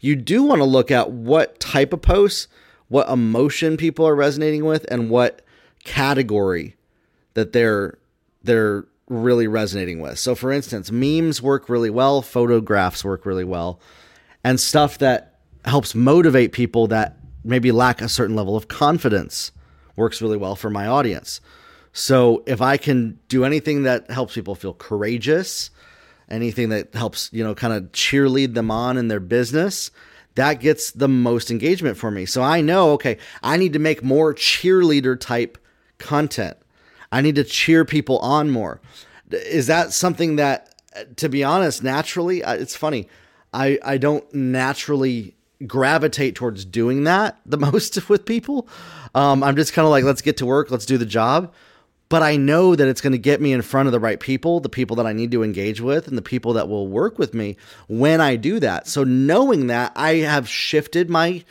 you 0.00 0.16
do 0.16 0.42
want 0.42 0.60
to 0.60 0.64
look 0.64 0.90
at 0.90 1.10
what 1.10 1.58
type 1.60 1.92
of 1.92 2.02
posts, 2.02 2.48
what 2.88 3.08
emotion 3.08 3.76
people 3.76 4.06
are 4.06 4.14
resonating 4.14 4.64
with, 4.64 4.86
and 4.90 5.10
what 5.10 5.42
category 5.84 6.76
that 7.34 7.52
they're 7.52 7.98
they're 8.42 8.86
really 9.08 9.46
resonating 9.46 10.00
with. 10.00 10.18
So 10.18 10.34
for 10.34 10.52
instance, 10.52 10.90
memes 10.90 11.40
work 11.40 11.68
really 11.68 11.90
well, 11.90 12.22
photographs 12.22 13.04
work 13.04 13.26
really 13.26 13.44
well, 13.44 13.80
and 14.44 14.60
stuff 14.60 14.98
that 14.98 15.40
helps 15.64 15.94
motivate 15.94 16.52
people 16.52 16.86
that 16.88 17.16
maybe 17.46 17.72
lack 17.72 18.00
a 18.02 18.08
certain 18.08 18.36
level 18.36 18.56
of 18.56 18.68
confidence 18.68 19.52
works 19.94 20.20
really 20.20 20.36
well 20.36 20.56
for 20.56 20.70
my 20.70 20.86
audience. 20.86 21.40
So 21.92 22.42
if 22.46 22.60
I 22.60 22.76
can 22.76 23.18
do 23.28 23.44
anything 23.44 23.84
that 23.84 24.10
helps 24.10 24.34
people 24.34 24.54
feel 24.54 24.74
courageous, 24.74 25.70
anything 26.28 26.68
that 26.68 26.94
helps, 26.94 27.30
you 27.32 27.42
know, 27.42 27.54
kind 27.54 27.72
of 27.72 27.84
cheerlead 27.92 28.54
them 28.54 28.70
on 28.70 28.98
in 28.98 29.08
their 29.08 29.20
business, 29.20 29.90
that 30.34 30.60
gets 30.60 30.90
the 30.90 31.08
most 31.08 31.50
engagement 31.50 31.96
for 31.96 32.10
me. 32.10 32.26
So 32.26 32.42
I 32.42 32.60
know, 32.60 32.92
okay, 32.92 33.16
I 33.42 33.56
need 33.56 33.72
to 33.72 33.78
make 33.78 34.02
more 34.02 34.34
cheerleader 34.34 35.18
type 35.18 35.56
content. 35.98 36.58
I 37.10 37.22
need 37.22 37.36
to 37.36 37.44
cheer 37.44 37.84
people 37.84 38.18
on 38.18 38.50
more. 38.50 38.80
Is 39.30 39.66
that 39.68 39.92
something 39.92 40.36
that, 40.36 40.74
to 41.16 41.28
be 41.28 41.42
honest, 41.42 41.82
naturally, 41.82 42.44
uh, 42.44 42.54
it's 42.54 42.76
funny. 42.76 43.08
I, 43.54 43.78
I 43.82 43.96
don't 43.96 44.30
naturally 44.34 45.35
gravitate 45.66 46.34
towards 46.34 46.64
doing 46.64 47.04
that 47.04 47.38
the 47.46 47.56
most 47.58 48.08
with 48.08 48.24
people. 48.24 48.68
Um, 49.14 49.42
I'm 49.42 49.56
just 49.56 49.72
kind 49.72 49.86
of 49.86 49.90
like, 49.90 50.04
let's 50.04 50.22
get 50.22 50.38
to 50.38 50.46
work, 50.46 50.70
let's 50.70 50.86
do 50.86 50.98
the 50.98 51.06
job 51.06 51.52
but 52.08 52.22
I 52.22 52.36
know 52.36 52.76
that 52.76 52.86
it's 52.86 53.00
going 53.00 53.12
to 53.12 53.18
get 53.18 53.40
me 53.40 53.52
in 53.52 53.62
front 53.62 53.86
of 53.86 53.92
the 53.92 54.00
right 54.00 54.20
people, 54.20 54.60
the 54.60 54.68
people 54.68 54.96
that 54.96 55.06
I 55.06 55.12
need 55.12 55.32
to 55.32 55.42
engage 55.42 55.80
with, 55.80 56.06
and 56.06 56.16
the 56.16 56.22
people 56.22 56.52
that 56.52 56.68
will 56.68 56.86
work 56.86 57.18
with 57.18 57.34
me 57.34 57.56
when 57.88 58.20
I 58.20 58.36
do 58.36 58.60
that. 58.60 58.86
So, 58.86 59.02
knowing 59.02 59.66
that, 59.68 59.92
I 59.96 60.16
have 60.16 60.48
shifted 60.48 61.10
my 61.10 61.44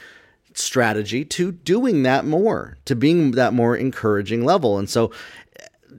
strategy 0.53 1.25
to 1.25 1.51
doing 1.51 2.03
that 2.03 2.25
more, 2.25 2.77
to 2.85 2.95
being 2.95 3.31
that 3.31 3.53
more 3.53 3.75
encouraging 3.75 4.45
level. 4.45 4.77
And 4.77 4.89
so, 4.89 5.11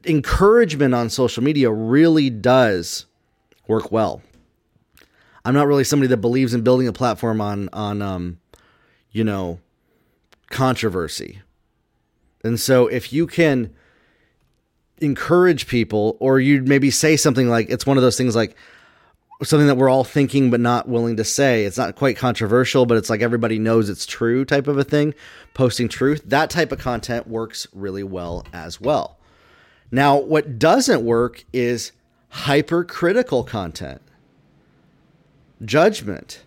encouragement 0.04 0.94
on 0.94 1.10
social 1.10 1.42
media 1.42 1.70
really 1.70 2.30
does 2.30 3.04
work 3.68 3.92
well. 3.92 4.22
I'm 5.46 5.54
not 5.54 5.68
really 5.68 5.84
somebody 5.84 6.08
that 6.08 6.16
believes 6.16 6.54
in 6.54 6.62
building 6.62 6.88
a 6.88 6.92
platform 6.92 7.40
on 7.40 7.68
on 7.72 8.02
um, 8.02 8.40
you 9.12 9.22
know, 9.22 9.60
controversy. 10.50 11.40
And 12.42 12.58
so 12.58 12.88
if 12.88 13.12
you 13.12 13.28
can 13.28 13.72
encourage 15.00 15.68
people 15.68 16.16
or 16.18 16.40
you'd 16.40 16.66
maybe 16.66 16.90
say 16.90 17.16
something 17.16 17.48
like 17.48 17.70
it's 17.70 17.86
one 17.86 17.96
of 17.96 18.02
those 18.02 18.16
things 18.16 18.34
like 18.34 18.56
something 19.42 19.68
that 19.68 19.76
we're 19.76 19.90
all 19.90 20.04
thinking 20.04 20.50
but 20.50 20.58
not 20.58 20.88
willing 20.88 21.16
to 21.16 21.24
say. 21.24 21.64
It's 21.64 21.78
not 21.78 21.94
quite 21.94 22.16
controversial 22.16 22.84
but 22.84 22.96
it's 22.96 23.08
like 23.08 23.22
everybody 23.22 23.58
knows 23.58 23.88
it's 23.88 24.04
true 24.04 24.44
type 24.44 24.66
of 24.66 24.78
a 24.78 24.84
thing 24.84 25.14
posting 25.54 25.88
truth. 25.88 26.22
That 26.24 26.50
type 26.50 26.72
of 26.72 26.80
content 26.80 27.28
works 27.28 27.68
really 27.72 28.02
well 28.02 28.44
as 28.52 28.80
well. 28.80 29.18
Now 29.92 30.16
what 30.16 30.58
doesn't 30.58 31.04
work 31.04 31.44
is 31.52 31.92
hypercritical 32.30 33.44
content 33.44 34.02
judgment 35.64 36.42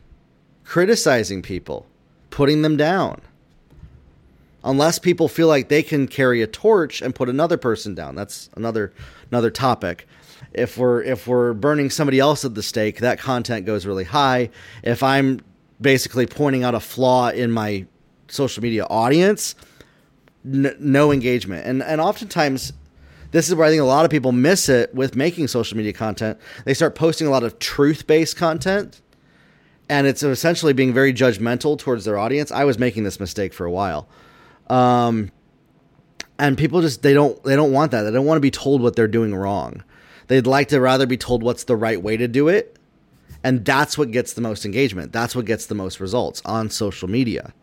criticizing 0.64 1.42
people 1.42 1.86
putting 2.30 2.62
them 2.62 2.78
down 2.78 3.22
unless 4.64 5.00
people 5.00 5.28
feel 5.28 5.48
like 5.48 5.70
they 5.70 5.82
can 5.82 6.08
carry 6.08 6.42
a 6.42 6.48
torch 6.48 7.02
and 7.02 7.16
put 7.16 7.30
another 7.30 7.58
person 7.58 7.96
down. 7.96 8.16
That's 8.16 8.50
another 8.56 8.94
another 9.32 9.50
topic. 9.50 10.08
If 10.54 10.78
we're 10.78 11.02
if 11.04 11.28
we're 11.28 11.54
burning 11.54 11.90
somebody 11.90 12.20
else 12.20 12.46
at 12.46 12.56
the 12.56 12.64
stake, 12.64 13.00
that 13.00 13.20
content 13.20 13.66
goes 13.66 13.86
really 13.86 14.04
high. 14.04 14.50
If 14.84 15.04
I'm 15.04 15.40
basically 15.82 16.26
pointing 16.26 16.64
out 16.64 16.76
a 16.76 16.80
flaw 16.80 17.30
in 17.30 17.52
my 17.52 17.86
social 18.28 18.62
media 18.62 18.86
audience, 18.86 19.56
n- 20.46 20.76
no 20.80 21.12
engagement. 21.12 21.66
And 21.66 21.82
and 21.82 22.02
oftentimes 22.02 22.74
this 23.32 23.48
is 23.48 23.56
where 23.56 23.68
I 23.68 23.70
think 23.70 23.82
a 23.82 23.86
lot 23.86 24.06
of 24.06 24.12
people 24.12 24.32
miss 24.32 24.70
it 24.70 24.94
with 24.94 25.16
making 25.16 25.48
social 25.48 25.78
media 25.78 25.94
content. 25.94 26.40
They 26.66 26.74
start 26.74 26.96
posting 26.96 27.28
a 27.28 27.30
lot 27.30 27.44
of 27.44 27.60
truth 27.60 28.08
based 28.08 28.38
content 28.38 29.02
and 29.90 30.06
it's 30.06 30.22
essentially 30.22 30.72
being 30.72 30.94
very 30.94 31.12
judgmental 31.12 31.78
towards 31.78 32.06
their 32.06 32.18
audience. 32.18 32.52
I 32.52 32.64
was 32.64 32.78
making 32.78 33.04
this 33.04 33.20
mistake 33.20 33.54
for 33.54 33.66
a 33.66 33.72
while. 33.72 34.08
Um, 34.68 35.32
and 36.38 36.58
people 36.58 36.82
just 36.82 37.02
they 37.02 37.14
don't 37.14 37.44
they 37.44 37.56
don't 37.56 37.74
want 37.74 37.92
that. 37.92 38.04
They 38.04 38.12
don't 38.12 38.26
want 38.26 38.38
to 38.38 38.42
be 38.42 38.52
told 38.52 38.82
what 38.82 38.96
they're 38.96 39.08
doing 39.08 39.34
wrong. 39.34 39.84
They'd 40.28 40.46
like 40.46 40.68
to 40.70 40.80
rather 40.80 41.08
be 41.08 41.18
told 41.18 41.42
what's 41.42 41.64
the 41.64 41.76
right 41.76 42.02
way 42.02 42.16
to 42.18 42.28
do 42.28 42.48
it. 42.48 42.78
And 43.44 43.66
that's 43.66 43.98
what 43.98 44.12
gets 44.12 44.34
the 44.34 44.42
most 44.42 44.64
engagement. 44.64 45.12
That's 45.12 45.36
what 45.36 45.46
gets 45.46 45.66
the 45.66 45.76
most 45.76 46.00
results 46.00 46.42
on 46.46 46.70
social 46.70 47.10
media. 47.10 47.54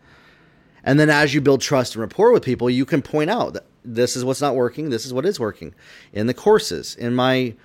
And 0.83 0.99
then 0.99 1.09
as 1.09 1.33
you 1.33 1.41
build 1.41 1.61
trust 1.61 1.95
and 1.95 2.01
rapport 2.01 2.31
with 2.31 2.43
people, 2.43 2.69
you 2.69 2.85
can 2.85 3.01
point 3.01 3.29
out 3.29 3.53
that 3.53 3.65
this 3.87 4.15
is 4.15 4.25
what's 4.25 4.41
not 4.41 4.55
working, 4.55 4.89
this 4.89 5.05
is 5.05 5.13
what 5.13 5.25
is 5.25 5.39
working 5.39 5.73
in 6.11 6.27
the 6.27 6.33
courses, 6.33 6.95
in 6.95 7.15
my 7.15 7.55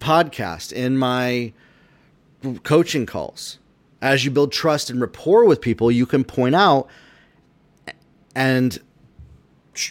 podcast, 0.00 0.72
in 0.72 0.96
my 0.96 1.52
coaching 2.62 3.06
calls. 3.06 3.58
As 4.00 4.24
you 4.24 4.30
build 4.30 4.52
trust 4.52 4.90
and 4.90 5.00
rapport 5.00 5.44
with 5.44 5.60
people, 5.60 5.90
you 5.90 6.06
can 6.06 6.24
point 6.24 6.54
out 6.54 6.88
and 8.34 8.78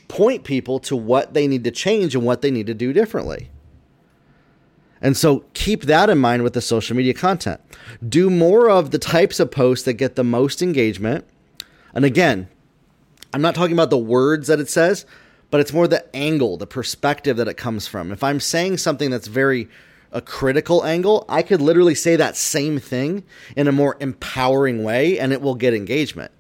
point 0.08 0.44
people 0.44 0.80
to 0.80 0.96
what 0.96 1.34
they 1.34 1.48
need 1.48 1.64
to 1.66 1.72
change 1.72 2.16
and 2.16 2.26
what 2.26 2.42
they 2.42 2.52
need 2.52 2.68
to 2.68 2.74
do 2.74 2.94
differently. 2.94 3.50
And 5.02 5.16
so 5.16 5.46
keep 5.54 5.84
that 5.84 6.10
in 6.10 6.18
mind 6.18 6.44
with 6.44 6.54
the 6.54 6.62
social 6.62 6.96
media 6.96 7.14
content. 7.14 7.62
Do 8.08 8.30
more 8.30 8.70
of 8.70 8.92
the 8.92 8.98
types 8.98 9.40
of 9.40 9.52
posts 9.52 9.86
that 9.86 9.94
get 9.94 10.16
the 10.16 10.24
most 10.24 10.62
engagement. 10.62 11.26
And 11.94 12.04
again, 12.04 12.48
I'm 13.34 13.42
not 13.42 13.54
talking 13.56 13.74
about 13.74 13.90
the 13.90 13.98
words 13.98 14.48
that 14.48 14.60
it 14.60 14.70
says, 14.70 15.06
but 15.50 15.60
it's 15.60 15.74
more 15.74 15.88
the 15.88 16.16
angle, 16.16 16.58
the 16.58 16.68
perspective 16.68 17.38
that 17.38 17.48
it 17.48 17.56
comes 17.56 17.88
from. 17.88 18.12
If 18.12 18.24
I'm 18.24 18.40
saying 18.40 18.78
something 18.78 19.10
that's 19.10 19.28
very 19.28 19.70
a 20.12 20.22
critical 20.22 20.84
angle, 20.86 21.26
I 21.28 21.42
could 21.42 21.62
literally 21.62 21.96
say 21.96 22.16
that 22.16 22.36
same 22.36 22.80
thing 22.80 23.24
in 23.56 23.68
a 23.68 23.72
more 23.72 23.98
empowering 24.00 24.84
way 24.84 25.20
and 25.20 25.34
it 25.34 25.42
will 25.42 25.56
get 25.56 25.74
engagement. 25.74 26.32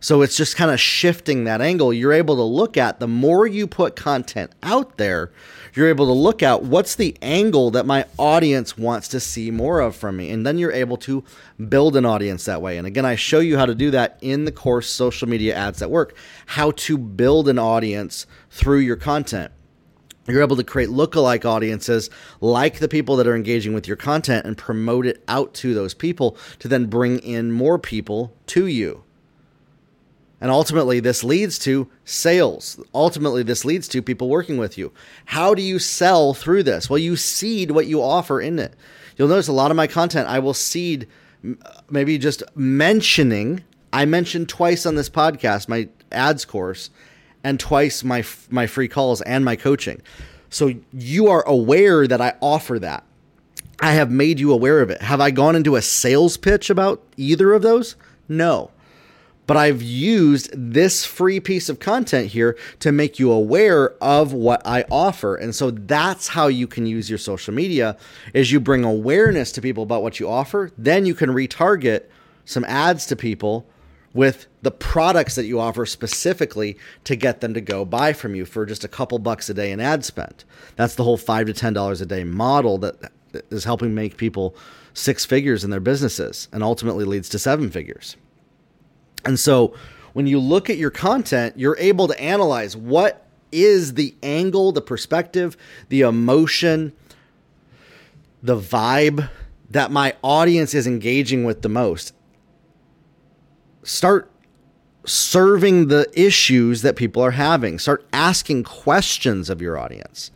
So 0.00 0.22
it's 0.22 0.36
just 0.36 0.56
kind 0.56 0.70
of 0.70 0.78
shifting 0.78 1.44
that 1.44 1.60
angle. 1.60 1.92
You're 1.92 2.12
able 2.12 2.36
to 2.36 2.42
look 2.42 2.76
at 2.76 3.00
the 3.00 3.08
more 3.08 3.46
you 3.46 3.66
put 3.66 3.96
content 3.96 4.52
out 4.62 4.98
there, 4.98 5.32
you're 5.74 5.88
able 5.88 6.06
to 6.06 6.12
look 6.12 6.42
at 6.42 6.62
what's 6.62 6.94
the 6.94 7.16
angle 7.22 7.70
that 7.72 7.86
my 7.86 8.04
audience 8.18 8.76
wants 8.78 9.08
to 9.08 9.20
see 9.20 9.50
more 9.50 9.80
of 9.80 9.96
from 9.96 10.18
me. 10.18 10.30
And 10.30 10.46
then 10.46 10.58
you're 10.58 10.72
able 10.72 10.96
to 10.98 11.24
build 11.68 11.96
an 11.96 12.04
audience 12.04 12.44
that 12.44 12.62
way. 12.62 12.76
And 12.78 12.86
again, 12.86 13.06
I 13.06 13.16
show 13.16 13.40
you 13.40 13.56
how 13.56 13.66
to 13.66 13.74
do 13.74 13.90
that 13.90 14.18
in 14.20 14.44
the 14.44 14.52
course 14.52 14.88
Social 14.88 15.28
Media 15.28 15.56
Ads 15.56 15.80
That 15.80 15.90
Work, 15.90 16.14
how 16.46 16.72
to 16.72 16.98
build 16.98 17.48
an 17.48 17.58
audience 17.58 18.26
through 18.56 18.78
your 18.78 18.96
content 18.96 19.52
you're 20.28 20.42
able 20.42 20.56
to 20.56 20.64
create 20.64 20.88
lookalike 20.88 21.44
audiences 21.44 22.10
like 22.40 22.78
the 22.78 22.88
people 22.88 23.16
that 23.16 23.26
are 23.26 23.36
engaging 23.36 23.74
with 23.74 23.86
your 23.86 23.96
content 23.96 24.44
and 24.44 24.58
promote 24.58 25.06
it 25.06 25.22
out 25.28 25.54
to 25.54 25.74
those 25.74 25.94
people 25.94 26.36
to 26.58 26.68
then 26.68 26.86
bring 26.86 27.18
in 27.20 27.52
more 27.52 27.78
people 27.78 28.32
to 28.46 28.66
you. 28.66 29.04
And 30.40 30.50
ultimately, 30.50 31.00
this 31.00 31.24
leads 31.24 31.58
to 31.60 31.88
sales. 32.04 32.78
Ultimately, 32.94 33.42
this 33.42 33.64
leads 33.64 33.88
to 33.88 34.02
people 34.02 34.28
working 34.28 34.58
with 34.58 34.76
you. 34.76 34.92
How 35.26 35.54
do 35.54 35.62
you 35.62 35.78
sell 35.78 36.34
through 36.34 36.64
this? 36.64 36.90
Well, 36.90 36.98
you 36.98 37.16
seed 37.16 37.70
what 37.70 37.86
you 37.86 38.02
offer 38.02 38.40
in 38.40 38.58
it. 38.58 38.74
You'll 39.16 39.28
notice 39.28 39.48
a 39.48 39.52
lot 39.52 39.70
of 39.70 39.78
my 39.78 39.86
content, 39.86 40.28
I 40.28 40.40
will 40.40 40.52
seed 40.52 41.08
maybe 41.88 42.18
just 42.18 42.42
mentioning. 42.54 43.64
I 43.92 44.04
mentioned 44.04 44.48
twice 44.48 44.84
on 44.84 44.96
this 44.96 45.08
podcast 45.08 45.68
my 45.68 45.88
ads 46.12 46.44
course 46.44 46.90
and 47.46 47.60
twice 47.60 48.02
my 48.02 48.24
my 48.50 48.66
free 48.66 48.88
calls 48.88 49.22
and 49.22 49.44
my 49.44 49.54
coaching. 49.54 50.02
So 50.50 50.74
you 50.92 51.28
are 51.28 51.46
aware 51.46 52.08
that 52.08 52.20
I 52.20 52.34
offer 52.42 52.80
that. 52.80 53.04
I 53.78 53.92
have 53.92 54.10
made 54.10 54.40
you 54.40 54.52
aware 54.52 54.80
of 54.80 54.90
it. 54.90 55.00
Have 55.00 55.20
I 55.20 55.30
gone 55.30 55.54
into 55.54 55.76
a 55.76 55.82
sales 55.82 56.36
pitch 56.36 56.70
about 56.70 57.02
either 57.16 57.52
of 57.52 57.62
those? 57.62 57.94
No. 58.28 58.72
But 59.46 59.56
I've 59.56 59.80
used 59.80 60.50
this 60.52 61.04
free 61.04 61.38
piece 61.38 61.68
of 61.68 61.78
content 61.78 62.28
here 62.28 62.58
to 62.80 62.90
make 62.90 63.20
you 63.20 63.30
aware 63.30 63.90
of 64.02 64.32
what 64.32 64.66
I 64.66 64.84
offer. 64.90 65.36
And 65.36 65.54
so 65.54 65.70
that's 65.70 66.26
how 66.26 66.48
you 66.48 66.66
can 66.66 66.84
use 66.84 67.08
your 67.08 67.18
social 67.18 67.54
media 67.54 67.96
is 68.34 68.50
you 68.50 68.58
bring 68.58 68.82
awareness 68.82 69.52
to 69.52 69.60
people 69.60 69.84
about 69.84 70.02
what 70.02 70.18
you 70.18 70.28
offer, 70.28 70.72
then 70.76 71.06
you 71.06 71.14
can 71.14 71.30
retarget 71.30 72.06
some 72.44 72.64
ads 72.64 73.06
to 73.06 73.14
people 73.14 73.68
with 74.16 74.46
the 74.62 74.70
products 74.70 75.34
that 75.36 75.44
you 75.44 75.60
offer 75.60 75.86
specifically 75.86 76.76
to 77.04 77.14
get 77.14 77.40
them 77.40 77.54
to 77.54 77.60
go 77.60 77.84
buy 77.84 78.12
from 78.12 78.34
you 78.34 78.44
for 78.44 78.66
just 78.66 78.82
a 78.82 78.88
couple 78.88 79.18
bucks 79.18 79.48
a 79.48 79.54
day 79.54 79.70
in 79.70 79.78
ad 79.78 80.04
spend. 80.04 80.44
That's 80.74 80.94
the 80.94 81.04
whole 81.04 81.18
five 81.18 81.46
to 81.46 81.52
ten 81.52 81.72
dollars 81.72 82.00
a 82.00 82.06
day 82.06 82.24
model 82.24 82.78
that 82.78 83.12
is 83.50 83.64
helping 83.64 83.94
make 83.94 84.16
people 84.16 84.56
six 84.94 85.24
figures 85.24 85.62
in 85.62 85.70
their 85.70 85.80
businesses 85.80 86.48
and 86.52 86.62
ultimately 86.62 87.04
leads 87.04 87.28
to 87.28 87.38
seven 87.38 87.70
figures. 87.70 88.16
And 89.24 89.38
so 89.38 89.74
when 90.14 90.26
you 90.26 90.40
look 90.40 90.70
at 90.70 90.78
your 90.78 90.90
content, 90.90 91.58
you're 91.58 91.76
able 91.78 92.08
to 92.08 92.18
analyze 92.18 92.76
what 92.76 93.26
is 93.52 93.94
the 93.94 94.14
angle, 94.22 94.72
the 94.72 94.80
perspective, 94.80 95.56
the 95.90 96.00
emotion, 96.00 96.92
the 98.42 98.56
vibe 98.56 99.28
that 99.70 99.90
my 99.90 100.14
audience 100.22 100.72
is 100.74 100.86
engaging 100.86 101.44
with 101.44 101.62
the 101.62 101.68
most 101.68 102.14
start 103.86 104.30
serving 105.04 105.88
the 105.88 106.10
issues 106.14 106.82
that 106.82 106.96
people 106.96 107.22
are 107.22 107.30
having. 107.32 107.78
Start 107.78 108.04
asking 108.12 108.64
questions 108.64 109.48
of 109.48 109.62
your 109.62 109.78
audience. 109.78 110.30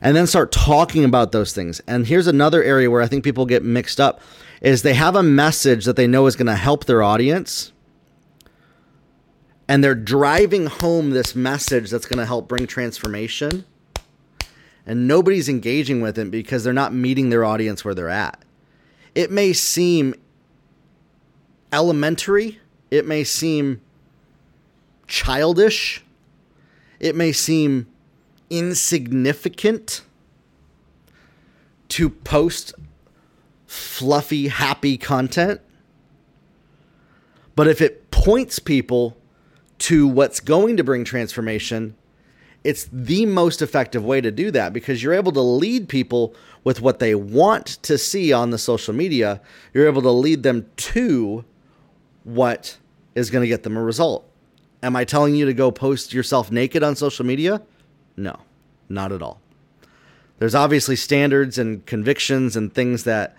And 0.00 0.16
then 0.16 0.26
start 0.26 0.52
talking 0.52 1.04
about 1.04 1.32
those 1.32 1.52
things. 1.52 1.80
And 1.86 2.06
here's 2.06 2.26
another 2.26 2.62
area 2.62 2.90
where 2.90 3.02
I 3.02 3.06
think 3.06 3.24
people 3.24 3.46
get 3.46 3.62
mixed 3.62 4.00
up 4.00 4.20
is 4.60 4.82
they 4.82 4.94
have 4.94 5.16
a 5.16 5.22
message 5.22 5.84
that 5.84 5.96
they 5.96 6.06
know 6.06 6.26
is 6.26 6.36
going 6.36 6.46
to 6.46 6.54
help 6.54 6.86
their 6.86 7.02
audience. 7.02 7.72
And 9.68 9.84
they're 9.84 9.94
driving 9.94 10.66
home 10.66 11.10
this 11.10 11.34
message 11.34 11.90
that's 11.90 12.06
going 12.06 12.18
to 12.18 12.26
help 12.26 12.48
bring 12.48 12.66
transformation. 12.66 13.64
And 14.86 15.06
nobody's 15.06 15.48
engaging 15.48 16.00
with 16.00 16.18
it 16.18 16.30
because 16.30 16.64
they're 16.64 16.72
not 16.72 16.94
meeting 16.94 17.28
their 17.28 17.44
audience 17.44 17.84
where 17.84 17.94
they're 17.94 18.08
at. 18.08 18.42
It 19.14 19.30
may 19.30 19.52
seem 19.52 20.14
elementary, 21.72 22.60
it 22.90 23.06
may 23.06 23.24
seem 23.24 23.80
childish, 25.06 26.04
it 27.00 27.14
may 27.14 27.32
seem 27.32 27.86
insignificant 28.50 30.02
to 31.88 32.10
post 32.10 32.74
fluffy, 33.66 34.48
happy 34.48 34.96
content. 34.96 35.60
But 37.54 37.68
if 37.68 37.80
it 37.80 38.10
points 38.10 38.58
people 38.58 39.16
to 39.78 40.06
what's 40.06 40.40
going 40.40 40.76
to 40.76 40.84
bring 40.84 41.04
transformation, 41.04 41.96
it's 42.64 42.88
the 42.92 43.26
most 43.26 43.62
effective 43.62 44.04
way 44.04 44.20
to 44.20 44.30
do 44.30 44.50
that 44.50 44.72
because 44.72 45.02
you're 45.02 45.14
able 45.14 45.32
to 45.32 45.40
lead 45.40 45.88
people 45.88 46.34
with 46.64 46.80
what 46.80 46.98
they 46.98 47.14
want 47.14 47.66
to 47.82 47.96
see 47.96 48.32
on 48.32 48.50
the 48.50 48.58
social 48.58 48.94
media. 48.94 49.40
You're 49.72 49.86
able 49.86 50.02
to 50.02 50.10
lead 50.10 50.42
them 50.42 50.68
to 50.76 51.44
what 52.28 52.76
is 53.14 53.30
going 53.30 53.42
to 53.42 53.48
get 53.48 53.62
them 53.62 53.76
a 53.76 53.82
result. 53.82 54.28
Am 54.82 54.94
I 54.94 55.04
telling 55.04 55.34
you 55.34 55.46
to 55.46 55.54
go 55.54 55.70
post 55.70 56.12
yourself 56.12 56.52
naked 56.52 56.82
on 56.82 56.94
social 56.94 57.24
media? 57.24 57.62
No, 58.16 58.36
not 58.88 59.12
at 59.12 59.22
all. 59.22 59.40
There's 60.38 60.54
obviously 60.54 60.94
standards 60.94 61.58
and 61.58 61.84
convictions 61.86 62.54
and 62.54 62.72
things 62.72 63.04
that 63.04 63.34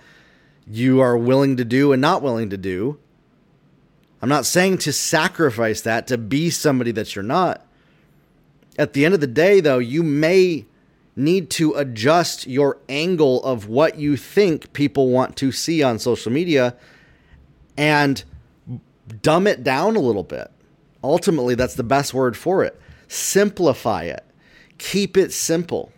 you 0.67 0.99
are 0.99 1.17
willing 1.17 1.55
to 1.57 1.63
do 1.63 1.93
and 1.93 2.01
not 2.01 2.21
willing 2.21 2.49
to 2.49 2.57
do. 2.57 2.99
I'm 4.21 4.27
not 4.27 4.45
saying 4.45 4.79
to 4.79 4.91
sacrifice 4.91 5.81
that 5.81 6.07
to 6.07 6.17
be 6.17 6.49
somebody 6.49 6.91
that 6.91 7.15
you're 7.15 7.23
not. 7.23 7.65
At 8.77 8.93
the 8.93 9.05
end 9.05 9.13
of 9.13 9.21
the 9.21 9.27
day, 9.27 9.61
though, 9.61 9.79
you 9.79 10.03
may 10.03 10.65
need 11.15 11.49
to 11.51 11.73
adjust 11.73 12.47
your 12.47 12.77
angle 12.89 13.43
of 13.43 13.67
what 13.67 13.97
you 13.97 14.17
think 14.17 14.73
people 14.73 15.09
want 15.09 15.35
to 15.37 15.51
see 15.51 15.83
on 15.83 15.99
social 15.99 16.31
media 16.31 16.75
and 17.77 18.23
dumb 19.21 19.47
it 19.47 19.63
down 19.63 19.95
a 19.95 20.01
little 20.01 20.23
bit. 20.23 20.51
Ultimately, 21.03 21.55
that's 21.55 21.75
the 21.75 21.83
best 21.83 22.13
word 22.13 22.35
for 22.35 22.63
it. 22.63 22.79
Simplify 23.07 24.03
it, 24.03 24.23
keep 24.77 25.17
it 25.17 25.31
simple. 25.31 25.91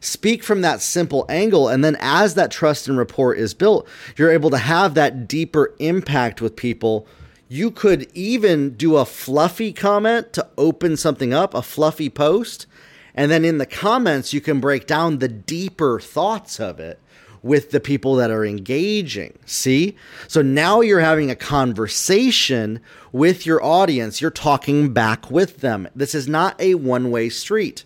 Speak 0.00 0.42
from 0.42 0.62
that 0.62 0.82
simple 0.82 1.24
angle, 1.28 1.68
and 1.68 1.84
then 1.84 1.96
as 2.00 2.34
that 2.34 2.50
trust 2.50 2.88
and 2.88 2.98
rapport 2.98 3.34
is 3.34 3.54
built, 3.54 3.86
you're 4.16 4.32
able 4.32 4.50
to 4.50 4.58
have 4.58 4.94
that 4.94 5.28
deeper 5.28 5.74
impact 5.78 6.42
with 6.42 6.56
people. 6.56 7.06
You 7.48 7.70
could 7.70 8.10
even 8.12 8.70
do 8.70 8.96
a 8.96 9.04
fluffy 9.04 9.72
comment 9.72 10.32
to 10.32 10.48
open 10.58 10.96
something 10.96 11.32
up, 11.32 11.54
a 11.54 11.62
fluffy 11.62 12.10
post, 12.10 12.66
and 13.14 13.30
then 13.30 13.44
in 13.44 13.58
the 13.58 13.66
comments, 13.66 14.32
you 14.32 14.40
can 14.40 14.58
break 14.58 14.86
down 14.86 15.18
the 15.18 15.28
deeper 15.28 16.00
thoughts 16.00 16.58
of 16.58 16.80
it 16.80 16.98
with 17.42 17.70
the 17.70 17.80
people 17.80 18.14
that 18.16 18.30
are 18.30 18.44
engaging. 18.44 19.38
See? 19.46 19.96
So 20.28 20.42
now 20.42 20.80
you're 20.80 21.00
having 21.00 21.30
a 21.30 21.36
conversation 21.36 22.80
with 23.10 23.44
your 23.46 23.62
audience. 23.62 24.20
You're 24.20 24.30
talking 24.30 24.92
back 24.92 25.30
with 25.30 25.58
them. 25.58 25.88
This 25.94 26.14
is 26.14 26.28
not 26.28 26.60
a 26.60 26.74
one 26.76 27.10
way 27.10 27.28
street. 27.28 27.84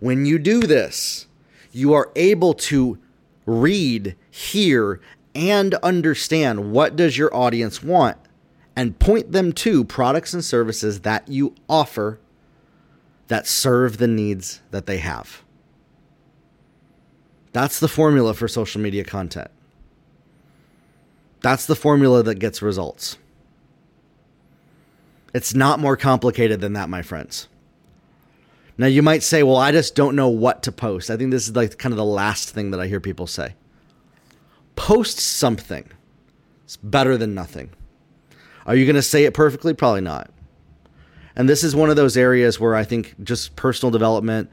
When 0.00 0.26
you 0.26 0.38
do 0.38 0.60
this, 0.60 1.26
you 1.72 1.92
are 1.92 2.10
able 2.14 2.54
to 2.54 2.98
read, 3.46 4.14
hear, 4.30 5.00
and 5.34 5.74
understand 5.76 6.72
what 6.72 6.96
does 6.96 7.18
your 7.18 7.34
audience 7.34 7.82
want 7.82 8.16
and 8.76 8.98
point 8.98 9.32
them 9.32 9.52
to 9.52 9.84
products 9.84 10.32
and 10.32 10.44
services 10.44 11.00
that 11.00 11.28
you 11.28 11.54
offer 11.68 12.20
that 13.26 13.46
serve 13.46 13.98
the 13.98 14.06
needs 14.06 14.60
that 14.70 14.86
they 14.86 14.98
have. 14.98 15.42
That's 17.52 17.80
the 17.80 17.88
formula 17.88 18.34
for 18.34 18.48
social 18.48 18.80
media 18.80 19.04
content. 19.04 19.50
That's 21.40 21.66
the 21.66 21.76
formula 21.76 22.22
that 22.24 22.36
gets 22.36 22.62
results. 22.62 23.16
It's 25.34 25.54
not 25.54 25.78
more 25.78 25.96
complicated 25.96 26.60
than 26.60 26.72
that, 26.72 26.88
my 26.88 27.02
friends. 27.02 27.48
Now, 28.76 28.86
you 28.86 29.02
might 29.02 29.22
say, 29.22 29.42
well, 29.42 29.56
I 29.56 29.72
just 29.72 29.94
don't 29.94 30.16
know 30.16 30.28
what 30.28 30.62
to 30.62 30.72
post. 30.72 31.10
I 31.10 31.16
think 31.16 31.30
this 31.30 31.48
is 31.48 31.56
like 31.56 31.78
kind 31.78 31.92
of 31.92 31.96
the 31.96 32.04
last 32.04 32.50
thing 32.50 32.70
that 32.70 32.80
I 32.80 32.86
hear 32.86 33.00
people 33.00 33.26
say. 33.26 33.54
Post 34.76 35.18
something. 35.18 35.88
It's 36.64 36.76
better 36.76 37.16
than 37.16 37.34
nothing. 37.34 37.70
Are 38.66 38.76
you 38.76 38.84
going 38.84 38.96
to 38.96 39.02
say 39.02 39.24
it 39.24 39.34
perfectly? 39.34 39.74
Probably 39.74 40.00
not. 40.00 40.30
And 41.34 41.48
this 41.48 41.64
is 41.64 41.74
one 41.74 41.90
of 41.90 41.96
those 41.96 42.16
areas 42.16 42.60
where 42.60 42.74
I 42.74 42.84
think 42.84 43.14
just 43.22 43.56
personal 43.56 43.90
development, 43.90 44.50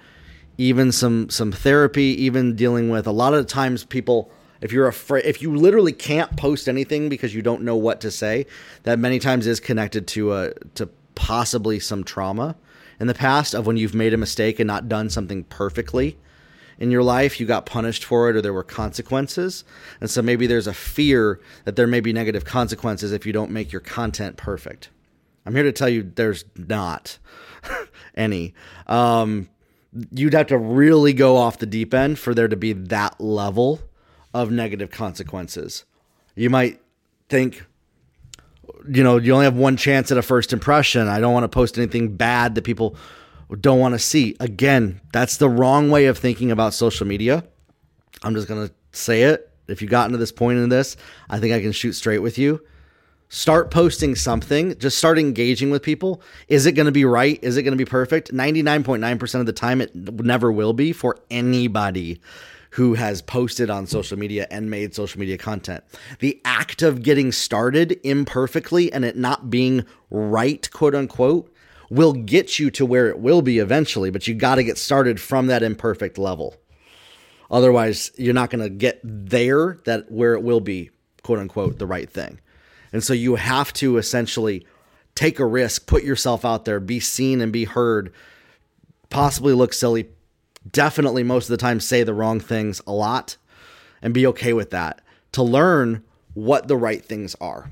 even 0.58 0.92
some 0.92 1.30
some 1.30 1.52
therapy, 1.52 2.24
even 2.24 2.56
dealing 2.56 2.90
with 2.90 3.08
a 3.08 3.12
lot 3.12 3.34
of 3.34 3.48
times 3.48 3.84
people 3.84 4.32
if 4.62 4.72
you're 4.72 4.88
afraid 4.88 5.26
if 5.26 5.42
you 5.42 5.56
literally 5.56 5.94
can't 5.94 6.36
post 6.38 6.68
anything 6.68 7.10
because 7.10 7.36
you 7.36 7.42
don't 7.42 7.62
know 7.62 7.76
what 7.76 8.02
to 8.02 8.12
say, 8.12 8.46
that 8.84 9.00
many 9.00 9.20
times 9.20 9.48
is 9.48 9.60
connected 9.60 10.08
to 10.08 10.34
a 10.34 10.54
to 10.76 10.90
possibly 11.16 11.80
some 11.80 12.04
trauma 12.04 12.56
in 13.00 13.08
the 13.08 13.14
past 13.14 13.54
of 13.54 13.68
when 13.68 13.78
you've 13.78 13.96
made 13.96 14.14
a 14.14 14.18
mistake 14.18 14.60
and 14.60 14.68
not 14.68 14.88
done 14.88 15.10
something 15.10 15.44
perfectly 15.46 16.18
in 16.78 16.92
your 16.92 17.04
life, 17.04 17.40
you 17.40 17.46
got 17.46 17.66
punished 17.66 18.04
for 18.04 18.30
it 18.30 18.36
or 18.36 18.42
there 18.42 18.54
were 18.54 18.64
consequences. 18.64 19.64
And 20.02 20.10
so 20.10 20.22
maybe 20.22 20.48
there's 20.48 20.68
a 20.68 20.74
fear 20.74 21.40
that 21.64 21.76
there 21.76 21.88
may 21.88 22.00
be 22.00 22.14
negative 22.14 22.46
consequences 22.46 23.12
if 23.12 23.26
you 23.26 23.34
don't 23.34 23.52
make 23.52 23.72
your 23.72 23.82
content 23.82 24.38
perfect. 24.38 24.90
I'm 25.46 25.54
here 25.54 25.64
to 25.64 25.72
tell 25.72 25.90
you 25.90 26.04
there's 26.04 26.44
not 26.56 27.18
any. 28.16 28.54
Um, 28.88 29.50
you'd 30.12 30.34
have 30.34 30.48
to 30.48 30.58
really 30.58 31.14
go 31.14 31.38
off 31.38 31.60
the 31.60 31.66
deep 31.66 31.94
end 31.94 32.20
for 32.20 32.34
there 32.34 32.48
to 32.48 32.56
be 32.56 32.74
that 32.74 33.20
level 33.20 33.82
of 34.34 34.52
negative 34.52 34.92
consequences. 34.92 35.86
You 36.36 36.50
might 36.50 36.82
think, 37.30 37.64
you 38.88 39.04
know, 39.04 39.18
you 39.18 39.34
only 39.34 39.46
have 39.46 39.56
one 39.56 39.78
chance 39.78 40.12
at 40.12 40.18
a 40.18 40.22
first 40.22 40.52
impression. 40.52 41.08
I 41.08 41.20
don't 41.20 41.34
want 41.34 41.46
to 41.46 41.50
post 41.50 41.78
anything 41.78 42.16
bad 42.16 42.56
that 42.56 42.64
people 42.64 42.98
don't 43.62 43.80
want 43.80 43.94
to 43.94 44.00
see. 44.00 44.36
Again, 44.40 45.00
that's 45.14 45.38
the 45.38 45.50
wrong 45.50 45.90
way 45.90 46.06
of 46.08 46.18
thinking 46.18 46.52
about 46.52 46.74
social 46.74 47.08
media. 47.08 47.44
I'm 48.24 48.36
just 48.36 48.48
going 48.48 48.68
to 48.68 48.74
say 48.92 49.24
it. 49.24 49.52
If 49.68 49.82
you 49.82 49.88
gotten 49.88 50.12
to 50.12 50.18
this 50.18 50.32
point 50.32 50.60
in 50.60 50.70
this, 50.70 50.98
I 51.30 51.40
think 51.40 51.54
I 51.54 51.62
can 51.62 51.72
shoot 51.72 51.94
straight 51.94 52.20
with 52.20 52.38
you. 52.38 52.62
Start 53.36 53.70
posting 53.70 54.16
something, 54.16 54.80
just 54.80 54.98
start 54.98 55.20
engaging 55.20 55.70
with 55.70 55.84
people. 55.84 56.22
Is 56.48 56.66
it 56.66 56.72
going 56.72 56.86
to 56.86 56.92
be 56.94 57.04
right? 57.04 57.38
Is 57.42 57.58
it 57.58 57.64
going 57.64 57.74
to 57.74 57.78
be 57.78 57.84
perfect? 57.84 58.34
99.9% 58.34 59.40
of 59.42 59.46
the 59.46 59.52
time, 59.52 59.82
it 59.82 59.94
never 59.94 60.54
will 60.54 60.72
be 60.72 60.94
for 60.94 61.20
anybody 61.30 62.22
who 62.70 62.94
has 62.94 63.22
posted 63.22 63.70
on 63.70 63.88
social 63.88 64.18
media 64.18 64.48
and 64.50 64.72
made 64.72 64.96
social 64.96 65.20
media 65.20 65.38
content. 65.38 65.84
The 66.20 66.40
act 66.46 66.82
of 66.82 67.04
getting 67.04 67.34
started 67.34 68.00
imperfectly 68.06 68.90
and 68.94 69.04
it 69.04 69.18
not 69.18 69.50
being 69.50 69.86
right, 70.10 70.72
quote 70.72 70.96
unquote, 70.96 71.54
will 71.90 72.14
get 72.14 72.58
you 72.58 72.72
to 72.72 72.86
where 72.86 73.10
it 73.10 73.20
will 73.20 73.42
be 73.42 73.60
eventually, 73.60 74.12
but 74.12 74.30
you 74.30 74.34
got 74.34 74.56
to 74.56 74.64
get 74.64 74.78
started 74.78 75.20
from 75.20 75.48
that 75.48 75.62
imperfect 75.62 76.18
level. 76.18 76.56
Otherwise, 77.52 78.12
you're 78.16 78.34
not 78.34 78.50
going 78.50 78.64
to 78.64 78.70
get 78.70 79.02
there 79.04 79.82
that 79.84 80.10
where 80.10 80.36
it 80.36 80.42
will 80.42 80.62
be, 80.62 80.90
quote 81.22 81.40
unquote, 81.40 81.80
the 81.80 81.86
right 81.86 82.10
thing. 82.10 82.40
And 82.96 83.04
so 83.04 83.12
you 83.12 83.36
have 83.36 83.74
to 83.74 83.98
essentially 83.98 84.66
take 85.16 85.38
a 85.38 85.46
risk, 85.46 85.86
put 85.86 86.06
yourself 86.06 86.46
out 86.46 86.64
there, 86.64 86.80
be 86.80 87.02
seen 87.02 87.42
and 87.42 87.52
be 87.52 87.66
heard, 87.66 88.14
possibly 89.10 89.52
look 89.52 89.74
silly, 89.74 90.08
definitely 90.72 91.22
most 91.22 91.48
of 91.48 91.50
the 91.50 91.58
time 91.58 91.82
say 91.82 92.04
the 92.04 92.14
wrong 92.14 92.40
things 92.40 92.82
a 92.88 92.94
lot 92.94 93.36
and 94.02 94.14
be 94.14 94.26
okay 94.28 94.54
with 94.54 94.70
that 94.70 95.02
to 95.34 95.44
learn 95.44 96.06
what 96.36 96.70
the 96.70 96.78
right 96.78 97.04
things 97.04 97.36
are. 97.42 97.70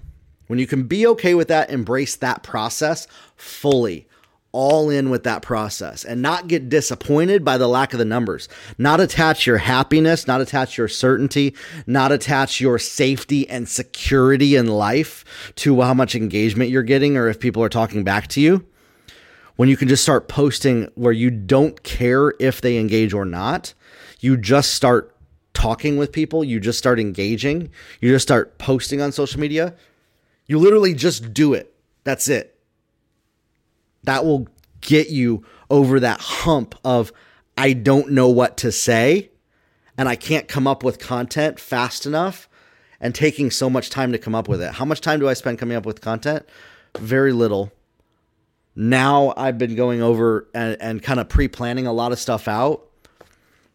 When 0.48 0.60
you 0.60 0.68
can 0.68 0.84
be 0.88 1.08
okay 1.08 1.36
with 1.36 1.48
that, 1.48 1.70
embrace 1.70 2.18
that 2.18 2.44
process 2.44 3.08
fully, 3.38 4.06
all 4.54 4.90
in 4.90 5.10
with 5.10 5.24
that 5.24 5.42
process, 5.42 6.06
and 6.06 6.22
not 6.22 6.48
get 6.48 6.70
disappointed 6.70 7.44
by 7.44 7.58
the 7.58 7.68
lack 7.68 7.92
of 7.92 8.00
the 8.00 8.06
numbers. 8.06 8.48
Not 8.78 9.02
attach 9.02 9.46
your 9.46 9.58
happiness, 9.58 10.26
not 10.26 10.40
attach 10.40 10.78
your 10.78 10.88
certainty, 10.88 11.54
not 11.86 12.14
attach 12.14 12.62
your 12.62 12.80
safety 12.80 13.50
and 13.50 13.68
security 13.68 14.56
in 14.56 14.68
life 14.68 15.26
to 15.56 15.82
how 15.82 15.94
much 15.94 16.16
engagement 16.16 16.70
you're 16.70 16.84
getting 16.84 17.18
or 17.18 17.28
if 17.28 17.40
people 17.40 17.62
are 17.62 17.70
talking 17.70 18.06
back 18.06 18.28
to 18.30 18.40
you. 18.40 18.66
When 19.58 19.68
you 19.68 19.76
can 19.76 19.90
just 19.90 20.04
start 20.04 20.30
posting 20.30 20.90
where 20.96 21.12
you 21.12 21.30
don't 21.30 21.84
care 21.84 22.34
if 22.40 22.62
they 22.62 22.78
engage 22.78 23.14
or 23.14 23.26
not, 23.26 23.74
you 24.22 24.38
just 24.38 24.74
start 24.74 25.16
talking 25.54 25.98
with 25.98 26.14
people, 26.14 26.44
you 26.44 26.62
just 26.62 26.80
start 26.80 27.00
engaging, 27.00 27.70
you 28.00 28.10
just 28.10 28.24
start 28.24 28.58
posting 28.58 29.02
on 29.02 29.12
social 29.12 29.42
media 29.42 29.76
you 30.46 30.60
literally 30.60 30.94
just 30.94 31.34
do 31.34 31.54
it. 31.54 31.74
That's 32.04 32.28
it. 32.28 32.53
That 34.04 34.26
will 34.26 34.48
get 34.82 35.10
you 35.10 35.46
over 35.70 36.00
that 36.00 36.20
hump 36.20 36.76
of, 36.84 37.12
I 37.58 37.74
don't 37.74 38.12
know 38.12 38.30
what 38.30 38.58
to 38.58 38.72
say 38.72 39.30
and 39.98 40.10
I 40.10 40.16
can't 40.16 40.48
come 40.48 40.68
up 40.68 40.84
with 40.84 41.00
content 41.00 41.60
fast 41.60 42.06
enough 42.06 42.50
and 43.00 43.14
taking 43.14 43.52
so 43.52 43.70
much 43.70 43.90
time 43.90 44.12
to 44.12 44.18
come 44.18 44.34
up 44.34 44.48
with 44.48 44.62
it. 44.62 44.74
How 44.74 44.86
much 44.86 45.02
time 45.02 45.20
do 45.20 45.30
I 45.30 45.34
spend 45.34 45.60
coming 45.60 45.78
up 45.78 45.86
with 45.86 46.02
content? 46.02 46.48
Very 46.98 47.34
little. 47.34 47.72
Now 48.76 49.34
I've 49.38 49.58
been 49.58 49.76
going 49.76 50.02
over 50.02 50.48
and, 50.54 50.78
and 50.82 51.04
kind 51.04 51.20
of 51.20 51.30
pre 51.30 51.48
planning 51.48 51.86
a 51.86 51.94
lot 51.94 52.12
of 52.12 52.20
stuff 52.20 52.48
out. 52.48 52.88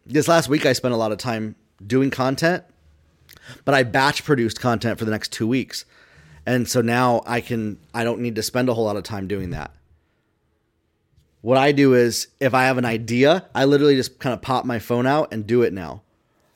This 0.05 0.27
last 0.27 0.49
week, 0.49 0.65
I 0.65 0.73
spent 0.73 0.93
a 0.93 0.97
lot 0.97 1.11
of 1.11 1.19
time 1.19 1.55
doing 1.85 2.09
content, 2.09 2.63
but 3.63 3.75
I 3.75 3.83
batch 3.83 4.23
produced 4.23 4.59
content 4.59 4.97
for 4.97 5.05
the 5.05 5.11
next 5.11 5.31
two 5.31 5.47
weeks. 5.47 5.85
And 6.45 6.67
so 6.67 6.81
now 6.81 7.21
I 7.27 7.41
can 7.41 7.79
I 7.93 8.03
don't 8.03 8.19
need 8.19 8.35
to 8.35 8.43
spend 8.43 8.69
a 8.69 8.73
whole 8.73 8.85
lot 8.85 8.97
of 8.97 9.03
time 9.03 9.27
doing 9.27 9.51
that. 9.51 9.71
What 11.41 11.57
I 11.57 11.71
do 11.71 11.93
is 11.93 12.27
if 12.39 12.53
I 12.53 12.63
have 12.63 12.77
an 12.77 12.85
idea, 12.85 13.47
I 13.55 13.65
literally 13.65 13.95
just 13.95 14.19
kind 14.19 14.33
of 14.33 14.41
pop 14.41 14.65
my 14.65 14.79
phone 14.79 15.05
out 15.05 15.31
and 15.31 15.47
do 15.47 15.61
it 15.61 15.73
now. 15.73 16.03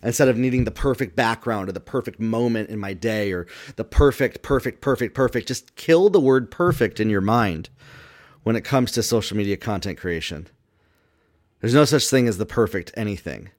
Instead 0.01 0.27
of 0.27 0.37
needing 0.37 0.65
the 0.65 0.71
perfect 0.71 1.15
background 1.15 1.69
or 1.69 1.71
the 1.71 1.79
perfect 1.79 2.19
moment 2.19 2.69
in 2.69 2.77
my 2.77 2.93
day 2.93 3.31
or 3.31 3.47
the 3.77 3.85
perfect, 3.85 4.41
perfect, 4.41 4.81
perfect, 4.81 5.15
perfect, 5.15 5.47
just 5.47 5.75
kill 5.77 6.09
the 6.09 6.19
word 6.19 6.51
perfect 6.51 6.99
in 6.99 7.09
your 7.09 7.21
mind 7.21 7.69
when 8.43 8.57
it 8.57 8.65
comes 8.65 8.91
to 8.91 9.01
social 9.01 9.37
media 9.37 9.55
content 9.55 9.97
creation. 9.97 10.47
There's 11.61 11.73
no 11.73 11.85
such 11.85 12.09
thing 12.09 12.27
as 12.27 12.37
the 12.37 12.45
perfect 12.45 12.91
anything. 12.97 13.51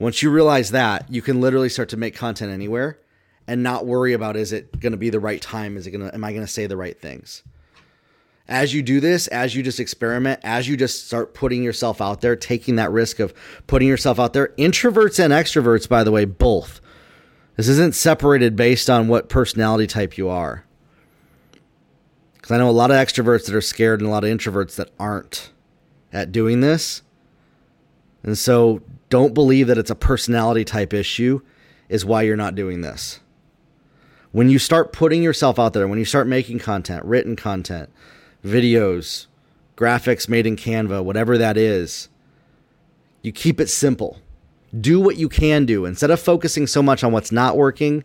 Once 0.00 0.20
you 0.20 0.30
realize 0.30 0.72
that, 0.72 1.08
you 1.08 1.22
can 1.22 1.40
literally 1.40 1.68
start 1.68 1.88
to 1.90 1.96
make 1.96 2.16
content 2.16 2.50
anywhere 2.50 2.98
and 3.46 3.62
not 3.62 3.86
worry 3.86 4.12
about 4.12 4.36
is 4.36 4.52
it 4.52 4.80
going 4.80 4.90
to 4.90 4.98
be 4.98 5.10
the 5.10 5.20
right 5.20 5.40
time? 5.40 5.76
Is 5.76 5.86
it 5.86 5.92
going 5.92 6.04
to, 6.04 6.12
am 6.12 6.24
I 6.24 6.32
going 6.32 6.44
to 6.44 6.52
say 6.52 6.66
the 6.66 6.76
right 6.76 7.00
things? 7.00 7.44
As 8.48 8.72
you 8.72 8.82
do 8.82 8.98
this, 9.00 9.26
as 9.28 9.54
you 9.54 9.62
just 9.62 9.78
experiment, 9.78 10.40
as 10.42 10.66
you 10.66 10.76
just 10.76 11.06
start 11.06 11.34
putting 11.34 11.62
yourself 11.62 12.00
out 12.00 12.22
there, 12.22 12.34
taking 12.34 12.76
that 12.76 12.90
risk 12.90 13.18
of 13.18 13.34
putting 13.66 13.88
yourself 13.88 14.18
out 14.18 14.32
there, 14.32 14.48
introverts 14.58 15.22
and 15.22 15.32
extroverts, 15.32 15.88
by 15.88 16.02
the 16.02 16.10
way, 16.10 16.24
both. 16.24 16.80
This 17.56 17.68
isn't 17.68 17.94
separated 17.94 18.56
based 18.56 18.88
on 18.88 19.08
what 19.08 19.28
personality 19.28 19.86
type 19.86 20.16
you 20.16 20.28
are. 20.28 20.64
Because 22.34 22.52
I 22.52 22.58
know 22.58 22.70
a 22.70 22.72
lot 22.72 22.90
of 22.90 22.96
extroverts 22.96 23.46
that 23.46 23.54
are 23.54 23.60
scared 23.60 24.00
and 24.00 24.08
a 24.08 24.12
lot 24.12 24.24
of 24.24 24.30
introverts 24.30 24.76
that 24.76 24.90
aren't 24.98 25.50
at 26.12 26.32
doing 26.32 26.60
this. 26.60 27.02
And 28.22 28.38
so 28.38 28.80
don't 29.10 29.34
believe 29.34 29.66
that 29.66 29.78
it's 29.78 29.90
a 29.90 29.94
personality 29.94 30.64
type 30.64 30.94
issue, 30.94 31.42
is 31.88 32.04
why 32.04 32.22
you're 32.22 32.36
not 32.36 32.54
doing 32.54 32.80
this 32.80 33.20
when 34.32 34.48
you 34.48 34.58
start 34.58 34.92
putting 34.92 35.22
yourself 35.22 35.58
out 35.58 35.72
there, 35.72 35.88
when 35.88 35.98
you 35.98 36.04
start 36.04 36.26
making 36.26 36.58
content, 36.58 37.04
written 37.04 37.36
content, 37.36 37.90
videos, 38.44 39.26
graphics 39.76 40.28
made 40.28 40.46
in 40.46 40.56
Canva, 40.56 41.04
whatever 41.04 41.38
that 41.38 41.56
is, 41.56 42.08
you 43.22 43.32
keep 43.32 43.60
it 43.60 43.68
simple. 43.68 44.18
Do 44.78 45.00
what 45.00 45.16
you 45.16 45.28
can 45.28 45.64
do. 45.66 45.84
Instead 45.84 46.10
of 46.10 46.20
focusing 46.20 46.66
so 46.66 46.82
much 46.82 47.02
on 47.02 47.12
what's 47.12 47.32
not 47.32 47.56
working, 47.56 48.04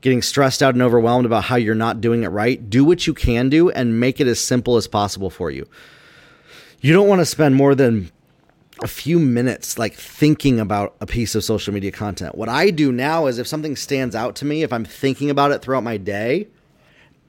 getting 0.00 0.22
stressed 0.22 0.62
out 0.62 0.74
and 0.74 0.82
overwhelmed 0.82 1.26
about 1.26 1.44
how 1.44 1.56
you're 1.56 1.74
not 1.74 2.00
doing 2.00 2.22
it 2.22 2.28
right, 2.28 2.70
do 2.70 2.84
what 2.84 3.06
you 3.06 3.14
can 3.14 3.48
do 3.48 3.70
and 3.70 4.00
make 4.00 4.20
it 4.20 4.26
as 4.26 4.40
simple 4.40 4.76
as 4.76 4.86
possible 4.86 5.30
for 5.30 5.50
you. 5.50 5.68
You 6.80 6.92
don't 6.92 7.08
want 7.08 7.20
to 7.20 7.26
spend 7.26 7.54
more 7.54 7.74
than 7.74 8.10
a 8.82 8.88
few 8.88 9.18
minutes 9.18 9.78
like 9.78 9.94
thinking 9.94 10.58
about 10.58 10.96
a 11.00 11.06
piece 11.06 11.34
of 11.34 11.44
social 11.44 11.74
media 11.74 11.92
content. 11.92 12.34
What 12.34 12.48
I 12.48 12.70
do 12.70 12.90
now 12.90 13.26
is 13.26 13.38
if 13.38 13.46
something 13.46 13.76
stands 13.76 14.14
out 14.14 14.36
to 14.36 14.46
me, 14.46 14.62
if 14.62 14.72
I'm 14.72 14.86
thinking 14.86 15.28
about 15.28 15.52
it 15.52 15.60
throughout 15.60 15.84
my 15.84 15.98
day, 15.98 16.48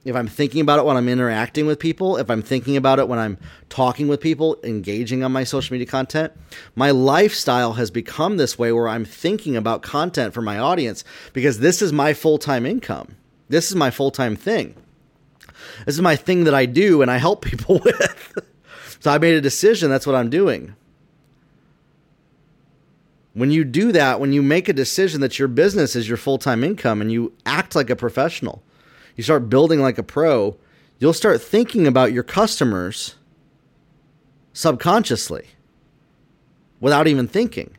if 0.04 0.16
I'm 0.16 0.26
thinking 0.26 0.60
about 0.60 0.80
it 0.80 0.84
when 0.84 0.96
I'm 0.96 1.08
interacting 1.08 1.66
with 1.66 1.78
people, 1.78 2.16
if 2.16 2.28
I'm 2.28 2.42
thinking 2.42 2.76
about 2.76 2.98
it 2.98 3.06
when 3.06 3.20
I'm 3.20 3.38
talking 3.68 4.08
with 4.08 4.20
people, 4.20 4.58
engaging 4.64 5.22
on 5.22 5.30
my 5.30 5.44
social 5.44 5.74
media 5.74 5.86
content, 5.86 6.32
my 6.74 6.90
lifestyle 6.90 7.74
has 7.74 7.90
become 7.90 8.36
this 8.36 8.58
way 8.58 8.72
where 8.72 8.88
I'm 8.88 9.04
thinking 9.04 9.56
about 9.56 9.82
content 9.82 10.34
for 10.34 10.42
my 10.42 10.58
audience 10.58 11.04
because 11.32 11.60
this 11.60 11.80
is 11.80 11.92
my 11.92 12.14
full 12.14 12.38
time 12.38 12.66
income. 12.66 13.16
This 13.48 13.70
is 13.70 13.76
my 13.76 13.90
full 13.90 14.10
time 14.10 14.34
thing. 14.34 14.74
This 15.86 15.94
is 15.94 16.02
my 16.02 16.16
thing 16.16 16.44
that 16.44 16.54
I 16.54 16.66
do 16.66 17.00
and 17.00 17.10
I 17.10 17.18
help 17.18 17.44
people 17.44 17.80
with. 17.84 18.38
so 18.98 19.10
I 19.10 19.18
made 19.18 19.34
a 19.34 19.40
decision. 19.40 19.88
That's 19.88 20.06
what 20.06 20.16
I'm 20.16 20.30
doing. 20.30 20.74
When 23.34 23.50
you 23.50 23.64
do 23.64 23.92
that, 23.92 24.20
when 24.20 24.32
you 24.32 24.42
make 24.42 24.68
a 24.68 24.74
decision 24.74 25.20
that 25.20 25.38
your 25.38 25.48
business 25.48 25.94
is 25.94 26.08
your 26.08 26.18
full 26.18 26.38
time 26.38 26.64
income 26.64 27.00
and 27.00 27.12
you 27.12 27.32
act 27.46 27.76
like 27.76 27.88
a 27.88 27.96
professional, 27.96 28.64
you 29.16 29.22
start 29.22 29.48
building 29.48 29.80
like 29.80 29.98
a 29.98 30.02
pro, 30.02 30.56
you'll 30.98 31.12
start 31.12 31.42
thinking 31.42 31.86
about 31.86 32.12
your 32.12 32.22
customers 32.22 33.16
subconsciously 34.52 35.46
without 36.80 37.06
even 37.06 37.28
thinking. 37.28 37.76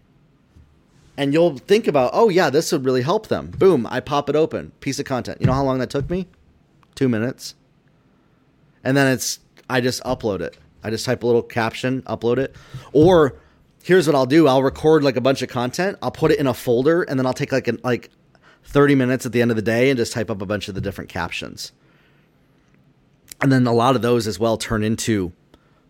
And 1.16 1.32
you'll 1.32 1.58
think 1.58 1.88
about, 1.88 2.12
oh, 2.14 2.30
yeah, 2.30 2.50
this 2.50 2.72
would 2.72 2.86
really 2.86 3.04
help 3.04 3.28
them. 3.28 3.52
Boom, 3.52 3.86
I 3.90 4.00
pop 4.00 4.30
it 4.30 4.36
open, 4.36 4.72
piece 4.80 4.98
of 5.00 5.06
content. 5.06 5.40
You 5.40 5.46
know 5.46 5.54
how 5.54 5.64
long 5.64 5.78
that 5.80 5.92
took 5.92 6.10
me? 6.10 6.28
Two 6.96 7.08
minutes. 7.08 7.54
And 8.84 8.98
then 8.98 9.12
it's, 9.12 9.40
I 9.70 9.80
just 9.80 10.02
upload 10.04 10.42
it. 10.42 10.58
I 10.84 10.90
just 10.90 11.06
type 11.06 11.24
a 11.24 11.26
little 11.26 11.44
caption, 11.44 12.02
upload 12.04 12.40
it. 12.40 12.56
Or 12.94 13.36
here's 13.84 14.08
what 14.08 14.16
I'll 14.16 14.26
do 14.26 14.48
I'll 14.48 14.64
record 14.64 15.04
like 15.04 15.16
a 15.16 15.22
bunch 15.22 15.42
of 15.42 15.50
content, 15.50 15.98
I'll 16.02 16.12
put 16.12 16.32
it 16.32 16.40
in 16.40 16.48
a 16.48 16.54
folder, 16.54 17.04
and 17.04 17.20
then 17.20 17.26
I'll 17.26 17.34
take 17.34 17.52
like 17.52 17.68
an, 17.68 17.80
like 17.84 18.10
30 18.66 18.96
minutes 18.96 19.26
at 19.26 19.32
the 19.32 19.42
end 19.42 19.52
of 19.52 19.56
the 19.56 19.62
day 19.62 19.90
and 19.90 19.98
just 19.98 20.14
type 20.14 20.30
up 20.30 20.42
a 20.42 20.46
bunch 20.46 20.68
of 20.68 20.76
the 20.76 20.82
different 20.82 21.10
captions. 21.10 21.72
And 23.42 23.52
then 23.52 23.68
a 23.68 23.74
lot 23.74 23.96
of 23.96 24.02
those 24.02 24.28
as 24.28 24.40
well 24.40 24.58
turn 24.58 24.84
into 24.84 25.34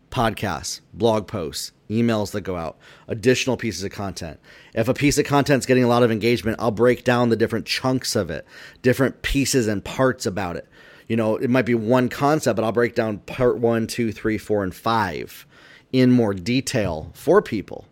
podcasts, 0.09 0.81
blog 0.93 1.27
posts, 1.27 1.71
emails 1.89 2.31
that 2.31 2.41
go 2.41 2.55
out, 2.55 2.77
additional 3.07 3.57
pieces 3.57 3.83
of 3.83 3.91
content. 3.91 4.39
If 4.73 4.87
a 4.87 4.93
piece 4.93 5.17
of 5.17 5.25
content's 5.25 5.65
getting 5.65 5.83
a 5.83 5.87
lot 5.87 6.03
of 6.03 6.11
engagement, 6.11 6.57
I'll 6.59 6.71
break 6.71 7.03
down 7.03 7.29
the 7.29 7.35
different 7.35 7.65
chunks 7.65 8.15
of 8.15 8.29
it, 8.29 8.45
different 8.81 9.21
pieces 9.21 9.67
and 9.67 9.83
parts 9.83 10.25
about 10.25 10.55
it. 10.55 10.67
You 11.07 11.15
know, 11.15 11.35
it 11.37 11.49
might 11.49 11.65
be 11.65 11.75
one 11.75 12.09
concept, 12.09 12.55
but 12.55 12.63
I'll 12.63 12.71
break 12.71 12.95
down 12.95 13.19
part 13.19 13.57
one, 13.57 13.87
two, 13.87 14.11
three, 14.11 14.37
four, 14.37 14.63
and 14.63 14.73
five 14.73 15.45
in 15.91 16.11
more 16.11 16.33
detail 16.33 17.11
for 17.13 17.41
people. 17.41 17.85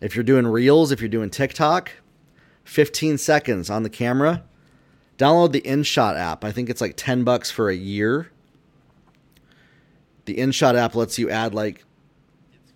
If 0.00 0.14
you're 0.14 0.24
doing 0.24 0.46
reels, 0.46 0.92
if 0.92 1.00
you're 1.00 1.08
doing 1.08 1.30
TikTok, 1.30 1.92
15 2.68 3.16
seconds 3.16 3.70
on 3.70 3.82
the 3.82 3.88
camera. 3.88 4.44
Download 5.16 5.52
the 5.52 5.62
InShot 5.62 6.16
app. 6.16 6.44
I 6.44 6.52
think 6.52 6.68
it's 6.68 6.82
like 6.82 6.94
10 6.96 7.24
bucks 7.24 7.50
for 7.50 7.70
a 7.70 7.74
year. 7.74 8.30
The 10.26 10.36
InShot 10.36 10.76
app 10.76 10.94
lets 10.94 11.18
you 11.18 11.30
add 11.30 11.54
like 11.54 11.82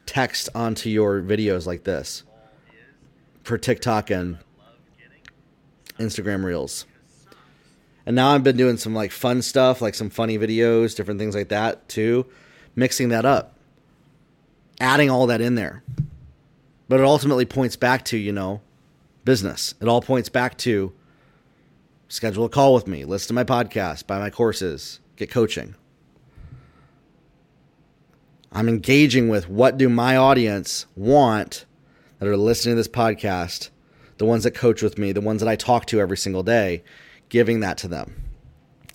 text 0.07 0.49
onto 0.55 0.89
your 0.89 1.21
videos 1.21 1.67
like 1.67 1.85
this 1.85 2.25
for 3.45 3.59
TikTok 3.59 4.11
and 4.11 4.39
Instagram 5.99 6.43
Reels. 6.43 6.87
And 8.07 8.17
now 8.17 8.31
I've 8.31 8.43
been 8.43 8.57
doing 8.57 8.79
some 8.79 8.95
like 8.95 9.13
fun 9.13 9.43
stuff, 9.43 9.83
like 9.83 9.95
some 9.95 10.09
funny 10.09 10.39
videos, 10.39 10.97
different 10.97 11.21
things 11.21 11.35
like 11.35 11.51
that 11.51 11.87
too, 11.91 12.25
mixing 12.75 13.11
that 13.11 13.27
up, 13.27 13.57
adding 14.81 15.11
all 15.11 15.27
that 15.27 15.43
in 15.43 15.55
there. 15.55 15.83
But 16.89 17.01
it 17.01 17.05
ultimately 17.05 17.45
points 17.45 17.77
back 17.77 18.07
to, 18.07 18.17
you 18.17 18.33
know, 18.33 18.63
business. 19.25 19.75
It 19.81 19.89
all 19.89 20.01
points 20.01 20.29
back 20.29 20.59
to 20.59 20.93
schedule 22.09 22.45
a 22.45 22.49
call 22.49 22.75
with 22.75 22.87
me, 22.87 23.05
listen 23.05 23.29
to 23.29 23.35
my 23.35 23.45
podcast, 23.45 24.07
buy 24.07 24.19
my 24.19 24.31
courses, 24.31 25.01
get 25.17 25.31
coaching. 25.31 25.75
I'm 28.53 28.69
engaging 28.69 29.31
with 29.31 29.49
what 29.49 29.79
do 29.79 29.89
my 29.89 30.17
audience 30.17 30.87
want 30.95 31.65
that 32.19 32.29
are 32.29 32.37
listening 32.37 32.73
to 32.73 32.77
this 32.77 32.89
podcast, 32.89 33.71
the 34.19 34.27
ones 34.27 34.45
that 34.45 34.51
coach 34.51 34.83
with 34.83 34.99
me, 34.99 35.13
the 35.13 35.23
ones 35.23 35.41
that 35.41 35.49
I 35.49 35.57
talk 35.57 35.87
to 35.87 36.01
every 36.01 36.19
single 36.19 36.43
day, 36.43 36.85
giving 37.31 37.61
that 37.61 37.79
to 37.79 37.89
them. 37.89 38.23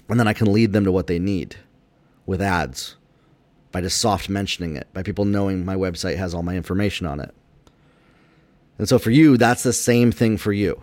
And 0.08 0.20
then 0.20 0.28
I 0.28 0.34
can 0.34 0.54
lead 0.54 0.74
them 0.74 0.86
to 0.86 0.92
what 0.92 1.08
they 1.08 1.18
need 1.20 1.56
with 2.28 2.42
ads 2.42 2.96
by 3.72 3.82
just 3.82 4.00
soft 4.00 4.30
mentioning 4.30 4.76
it, 4.76 4.88
by 4.94 5.02
people 5.02 5.26
knowing 5.26 5.66
my 5.66 5.76
website 5.76 6.18
has 6.18 6.34
all 6.34 6.44
my 6.44 6.56
information 6.56 7.08
on 7.08 7.20
it. 7.20 7.34
And 8.78 8.88
so 8.88 9.00
for 9.00 9.12
you, 9.12 9.38
that's 9.38 9.64
the 9.64 9.74
same 9.74 10.12
thing 10.12 10.38
for 10.38 10.54
you. 10.54 10.82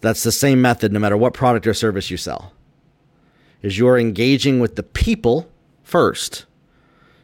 That's 0.00 0.22
the 0.22 0.32
same 0.32 0.60
method 0.60 0.92
no 0.92 0.98
matter 0.98 1.16
what 1.16 1.32
product 1.32 1.66
or 1.66 1.74
service 1.74 2.10
you 2.10 2.16
sell. 2.16 2.52
Is 3.62 3.78
you're 3.78 3.98
engaging 3.98 4.60
with 4.60 4.76
the 4.76 4.82
people 4.82 5.50
first. 5.82 6.44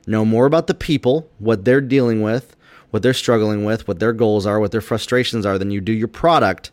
Know 0.07 0.25
more 0.25 0.47
about 0.47 0.67
the 0.67 0.75
people, 0.75 1.29
what 1.39 1.65
they're 1.65 1.81
dealing 1.81 2.23
with, 2.23 2.57
what 2.91 3.03
they're 3.03 3.15
struggling 3.15 3.65
with, 3.65 3.87
what 3.87 4.01
their 4.01 4.13
goals 4.13 4.47
are, 4.47 4.59
what 4.59 4.73
their 4.73 4.81
frustrations 4.81 5.47
are 5.47 5.59
than 5.59 5.71
you 5.71 5.81
do 5.81 5.93
your 5.93 6.09
product. 6.09 6.71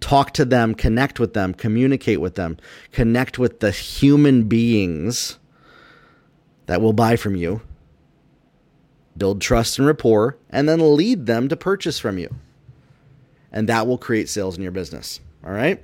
Talk 0.00 0.32
to 0.32 0.44
them, 0.44 0.74
connect 0.74 1.20
with 1.20 1.34
them, 1.34 1.54
communicate 1.54 2.20
with 2.20 2.34
them, 2.34 2.58
connect 2.90 3.38
with 3.38 3.60
the 3.60 3.70
human 3.70 4.44
beings 4.44 5.38
that 6.66 6.80
will 6.80 6.92
buy 6.92 7.16
from 7.16 7.36
you 7.36 7.60
build 9.16 9.40
trust 9.40 9.78
and 9.78 9.86
rapport, 9.86 10.36
and 10.50 10.68
then 10.68 10.96
lead 10.96 11.26
them 11.26 11.48
to 11.48 11.56
purchase 11.56 11.98
from 11.98 12.18
you. 12.18 12.34
And 13.52 13.68
that 13.68 13.86
will 13.86 13.98
create 13.98 14.28
sales 14.28 14.56
in 14.56 14.62
your 14.62 14.72
business. 14.72 15.20
All 15.44 15.52
right. 15.52 15.82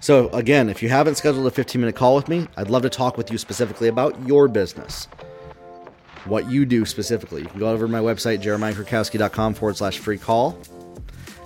So, 0.00 0.28
again, 0.30 0.68
if 0.68 0.82
you 0.82 0.88
haven't 0.88 1.16
scheduled 1.16 1.46
a 1.46 1.50
15 1.50 1.80
minute 1.80 1.94
call 1.94 2.16
with 2.16 2.28
me, 2.28 2.48
I'd 2.56 2.70
love 2.70 2.82
to 2.82 2.90
talk 2.90 3.16
with 3.16 3.30
you 3.30 3.38
specifically 3.38 3.88
about 3.88 4.26
your 4.26 4.48
business, 4.48 5.06
what 6.24 6.50
you 6.50 6.66
do 6.66 6.84
specifically. 6.84 7.42
You 7.42 7.48
can 7.48 7.60
go 7.60 7.68
over 7.68 7.86
to 7.86 7.92
my 7.92 8.00
website, 8.00 8.42
jeremiahkrakowski.com 8.42 9.54
forward 9.54 9.76
slash 9.76 9.98
free 9.98 10.18
call, 10.18 10.58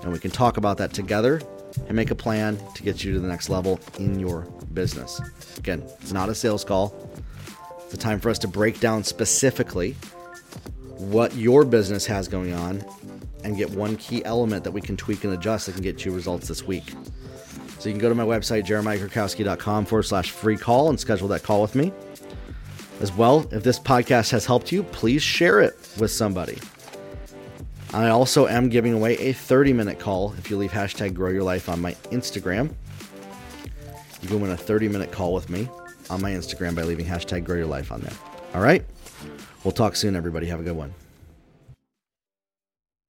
and 0.03 0.11
we 0.11 0.19
can 0.19 0.31
talk 0.31 0.57
about 0.57 0.79
that 0.79 0.95
together 0.95 1.41
and 1.87 1.95
make 1.95 2.11
a 2.11 2.15
plan 2.15 2.59
to 2.75 2.83
get 2.83 3.05
you 3.05 3.12
to 3.12 3.21
the 3.21 3.29
next 3.29 3.51
level 3.51 3.79
in 3.99 4.19
your 4.19 4.43
business. 4.73 5.21
Again, 5.59 5.83
it's 6.01 6.12
not 6.12 6.31
a 6.31 6.35
sales 6.35 6.65
call, 6.65 6.95
it's 7.85 7.93
a 7.93 7.99
time 7.99 8.21
for 8.21 8.31
us 8.31 8.39
to 8.39 8.49
break 8.49 8.81
down 8.81 9.05
specifically 9.05 9.97
what 10.98 11.35
your 11.35 11.64
business 11.64 12.06
has 12.06 12.28
going 12.28 12.52
on 12.52 12.85
and 13.44 13.56
get 13.56 13.70
one 13.70 13.96
key 13.96 14.24
element 14.24 14.64
that 14.64 14.70
we 14.70 14.80
can 14.80 14.96
tweak 14.96 15.24
and 15.24 15.32
adjust 15.32 15.66
that 15.66 15.72
can 15.72 15.82
get 15.82 16.04
you 16.04 16.12
results 16.12 16.48
this 16.48 16.66
week. 16.66 16.92
So 17.78 17.88
you 17.88 17.92
can 17.92 18.00
go 18.00 18.09
to 18.09 18.14
my 18.14 18.24
website, 18.24 18.64
jeremiahkrakowski.com 18.64 19.85
forward 19.85 20.02
slash 20.02 20.30
free 20.30 20.56
call 20.56 20.88
and 20.88 20.98
schedule 20.98 21.28
that 21.28 21.42
call 21.42 21.62
with 21.62 21.74
me. 21.74 21.92
As 23.00 23.12
well, 23.12 23.46
if 23.52 23.62
this 23.62 23.78
podcast 23.78 24.30
has 24.30 24.46
helped 24.46 24.72
you, 24.72 24.82
please 24.82 25.22
share 25.22 25.61
it 25.61 25.76
with 25.98 26.11
somebody. 26.11 26.59
I 27.92 28.09
also 28.09 28.48
am 28.48 28.68
giving 28.68 28.94
away 28.94 29.16
a 29.18 29.32
30 29.32 29.72
minute 29.72 29.98
call 29.98 30.35
if 30.38 30.50
you 30.50 30.56
leave 30.56 30.72
hashtag 30.72 31.14
grow 31.14 31.30
your 31.30 31.42
life 31.44 31.68
on 31.68 31.80
my 31.80 31.92
Instagram. 32.11 32.74
You 34.22 34.28
can 34.28 34.40
win 34.40 34.50
a 34.50 34.56
30 34.56 34.88
minute 34.88 35.12
call 35.12 35.32
with 35.32 35.50
me 35.50 35.68
on 36.11 36.20
my 36.22 36.32
Instagram 36.32 36.74
by 36.74 36.82
leaving 36.82 37.06
hashtag 37.06 37.44
grow 37.44 37.56
your 37.56 37.66
life 37.66 37.92
on 37.92 38.00
there. 38.00 38.14
All 38.54 38.61
right? 38.61 38.85
We'll 39.66 39.72
talk 39.72 39.96
soon, 39.96 40.14
everybody. 40.14 40.46
Have 40.46 40.61
a 40.61 40.62
good 40.62 40.76
one. 40.76 40.94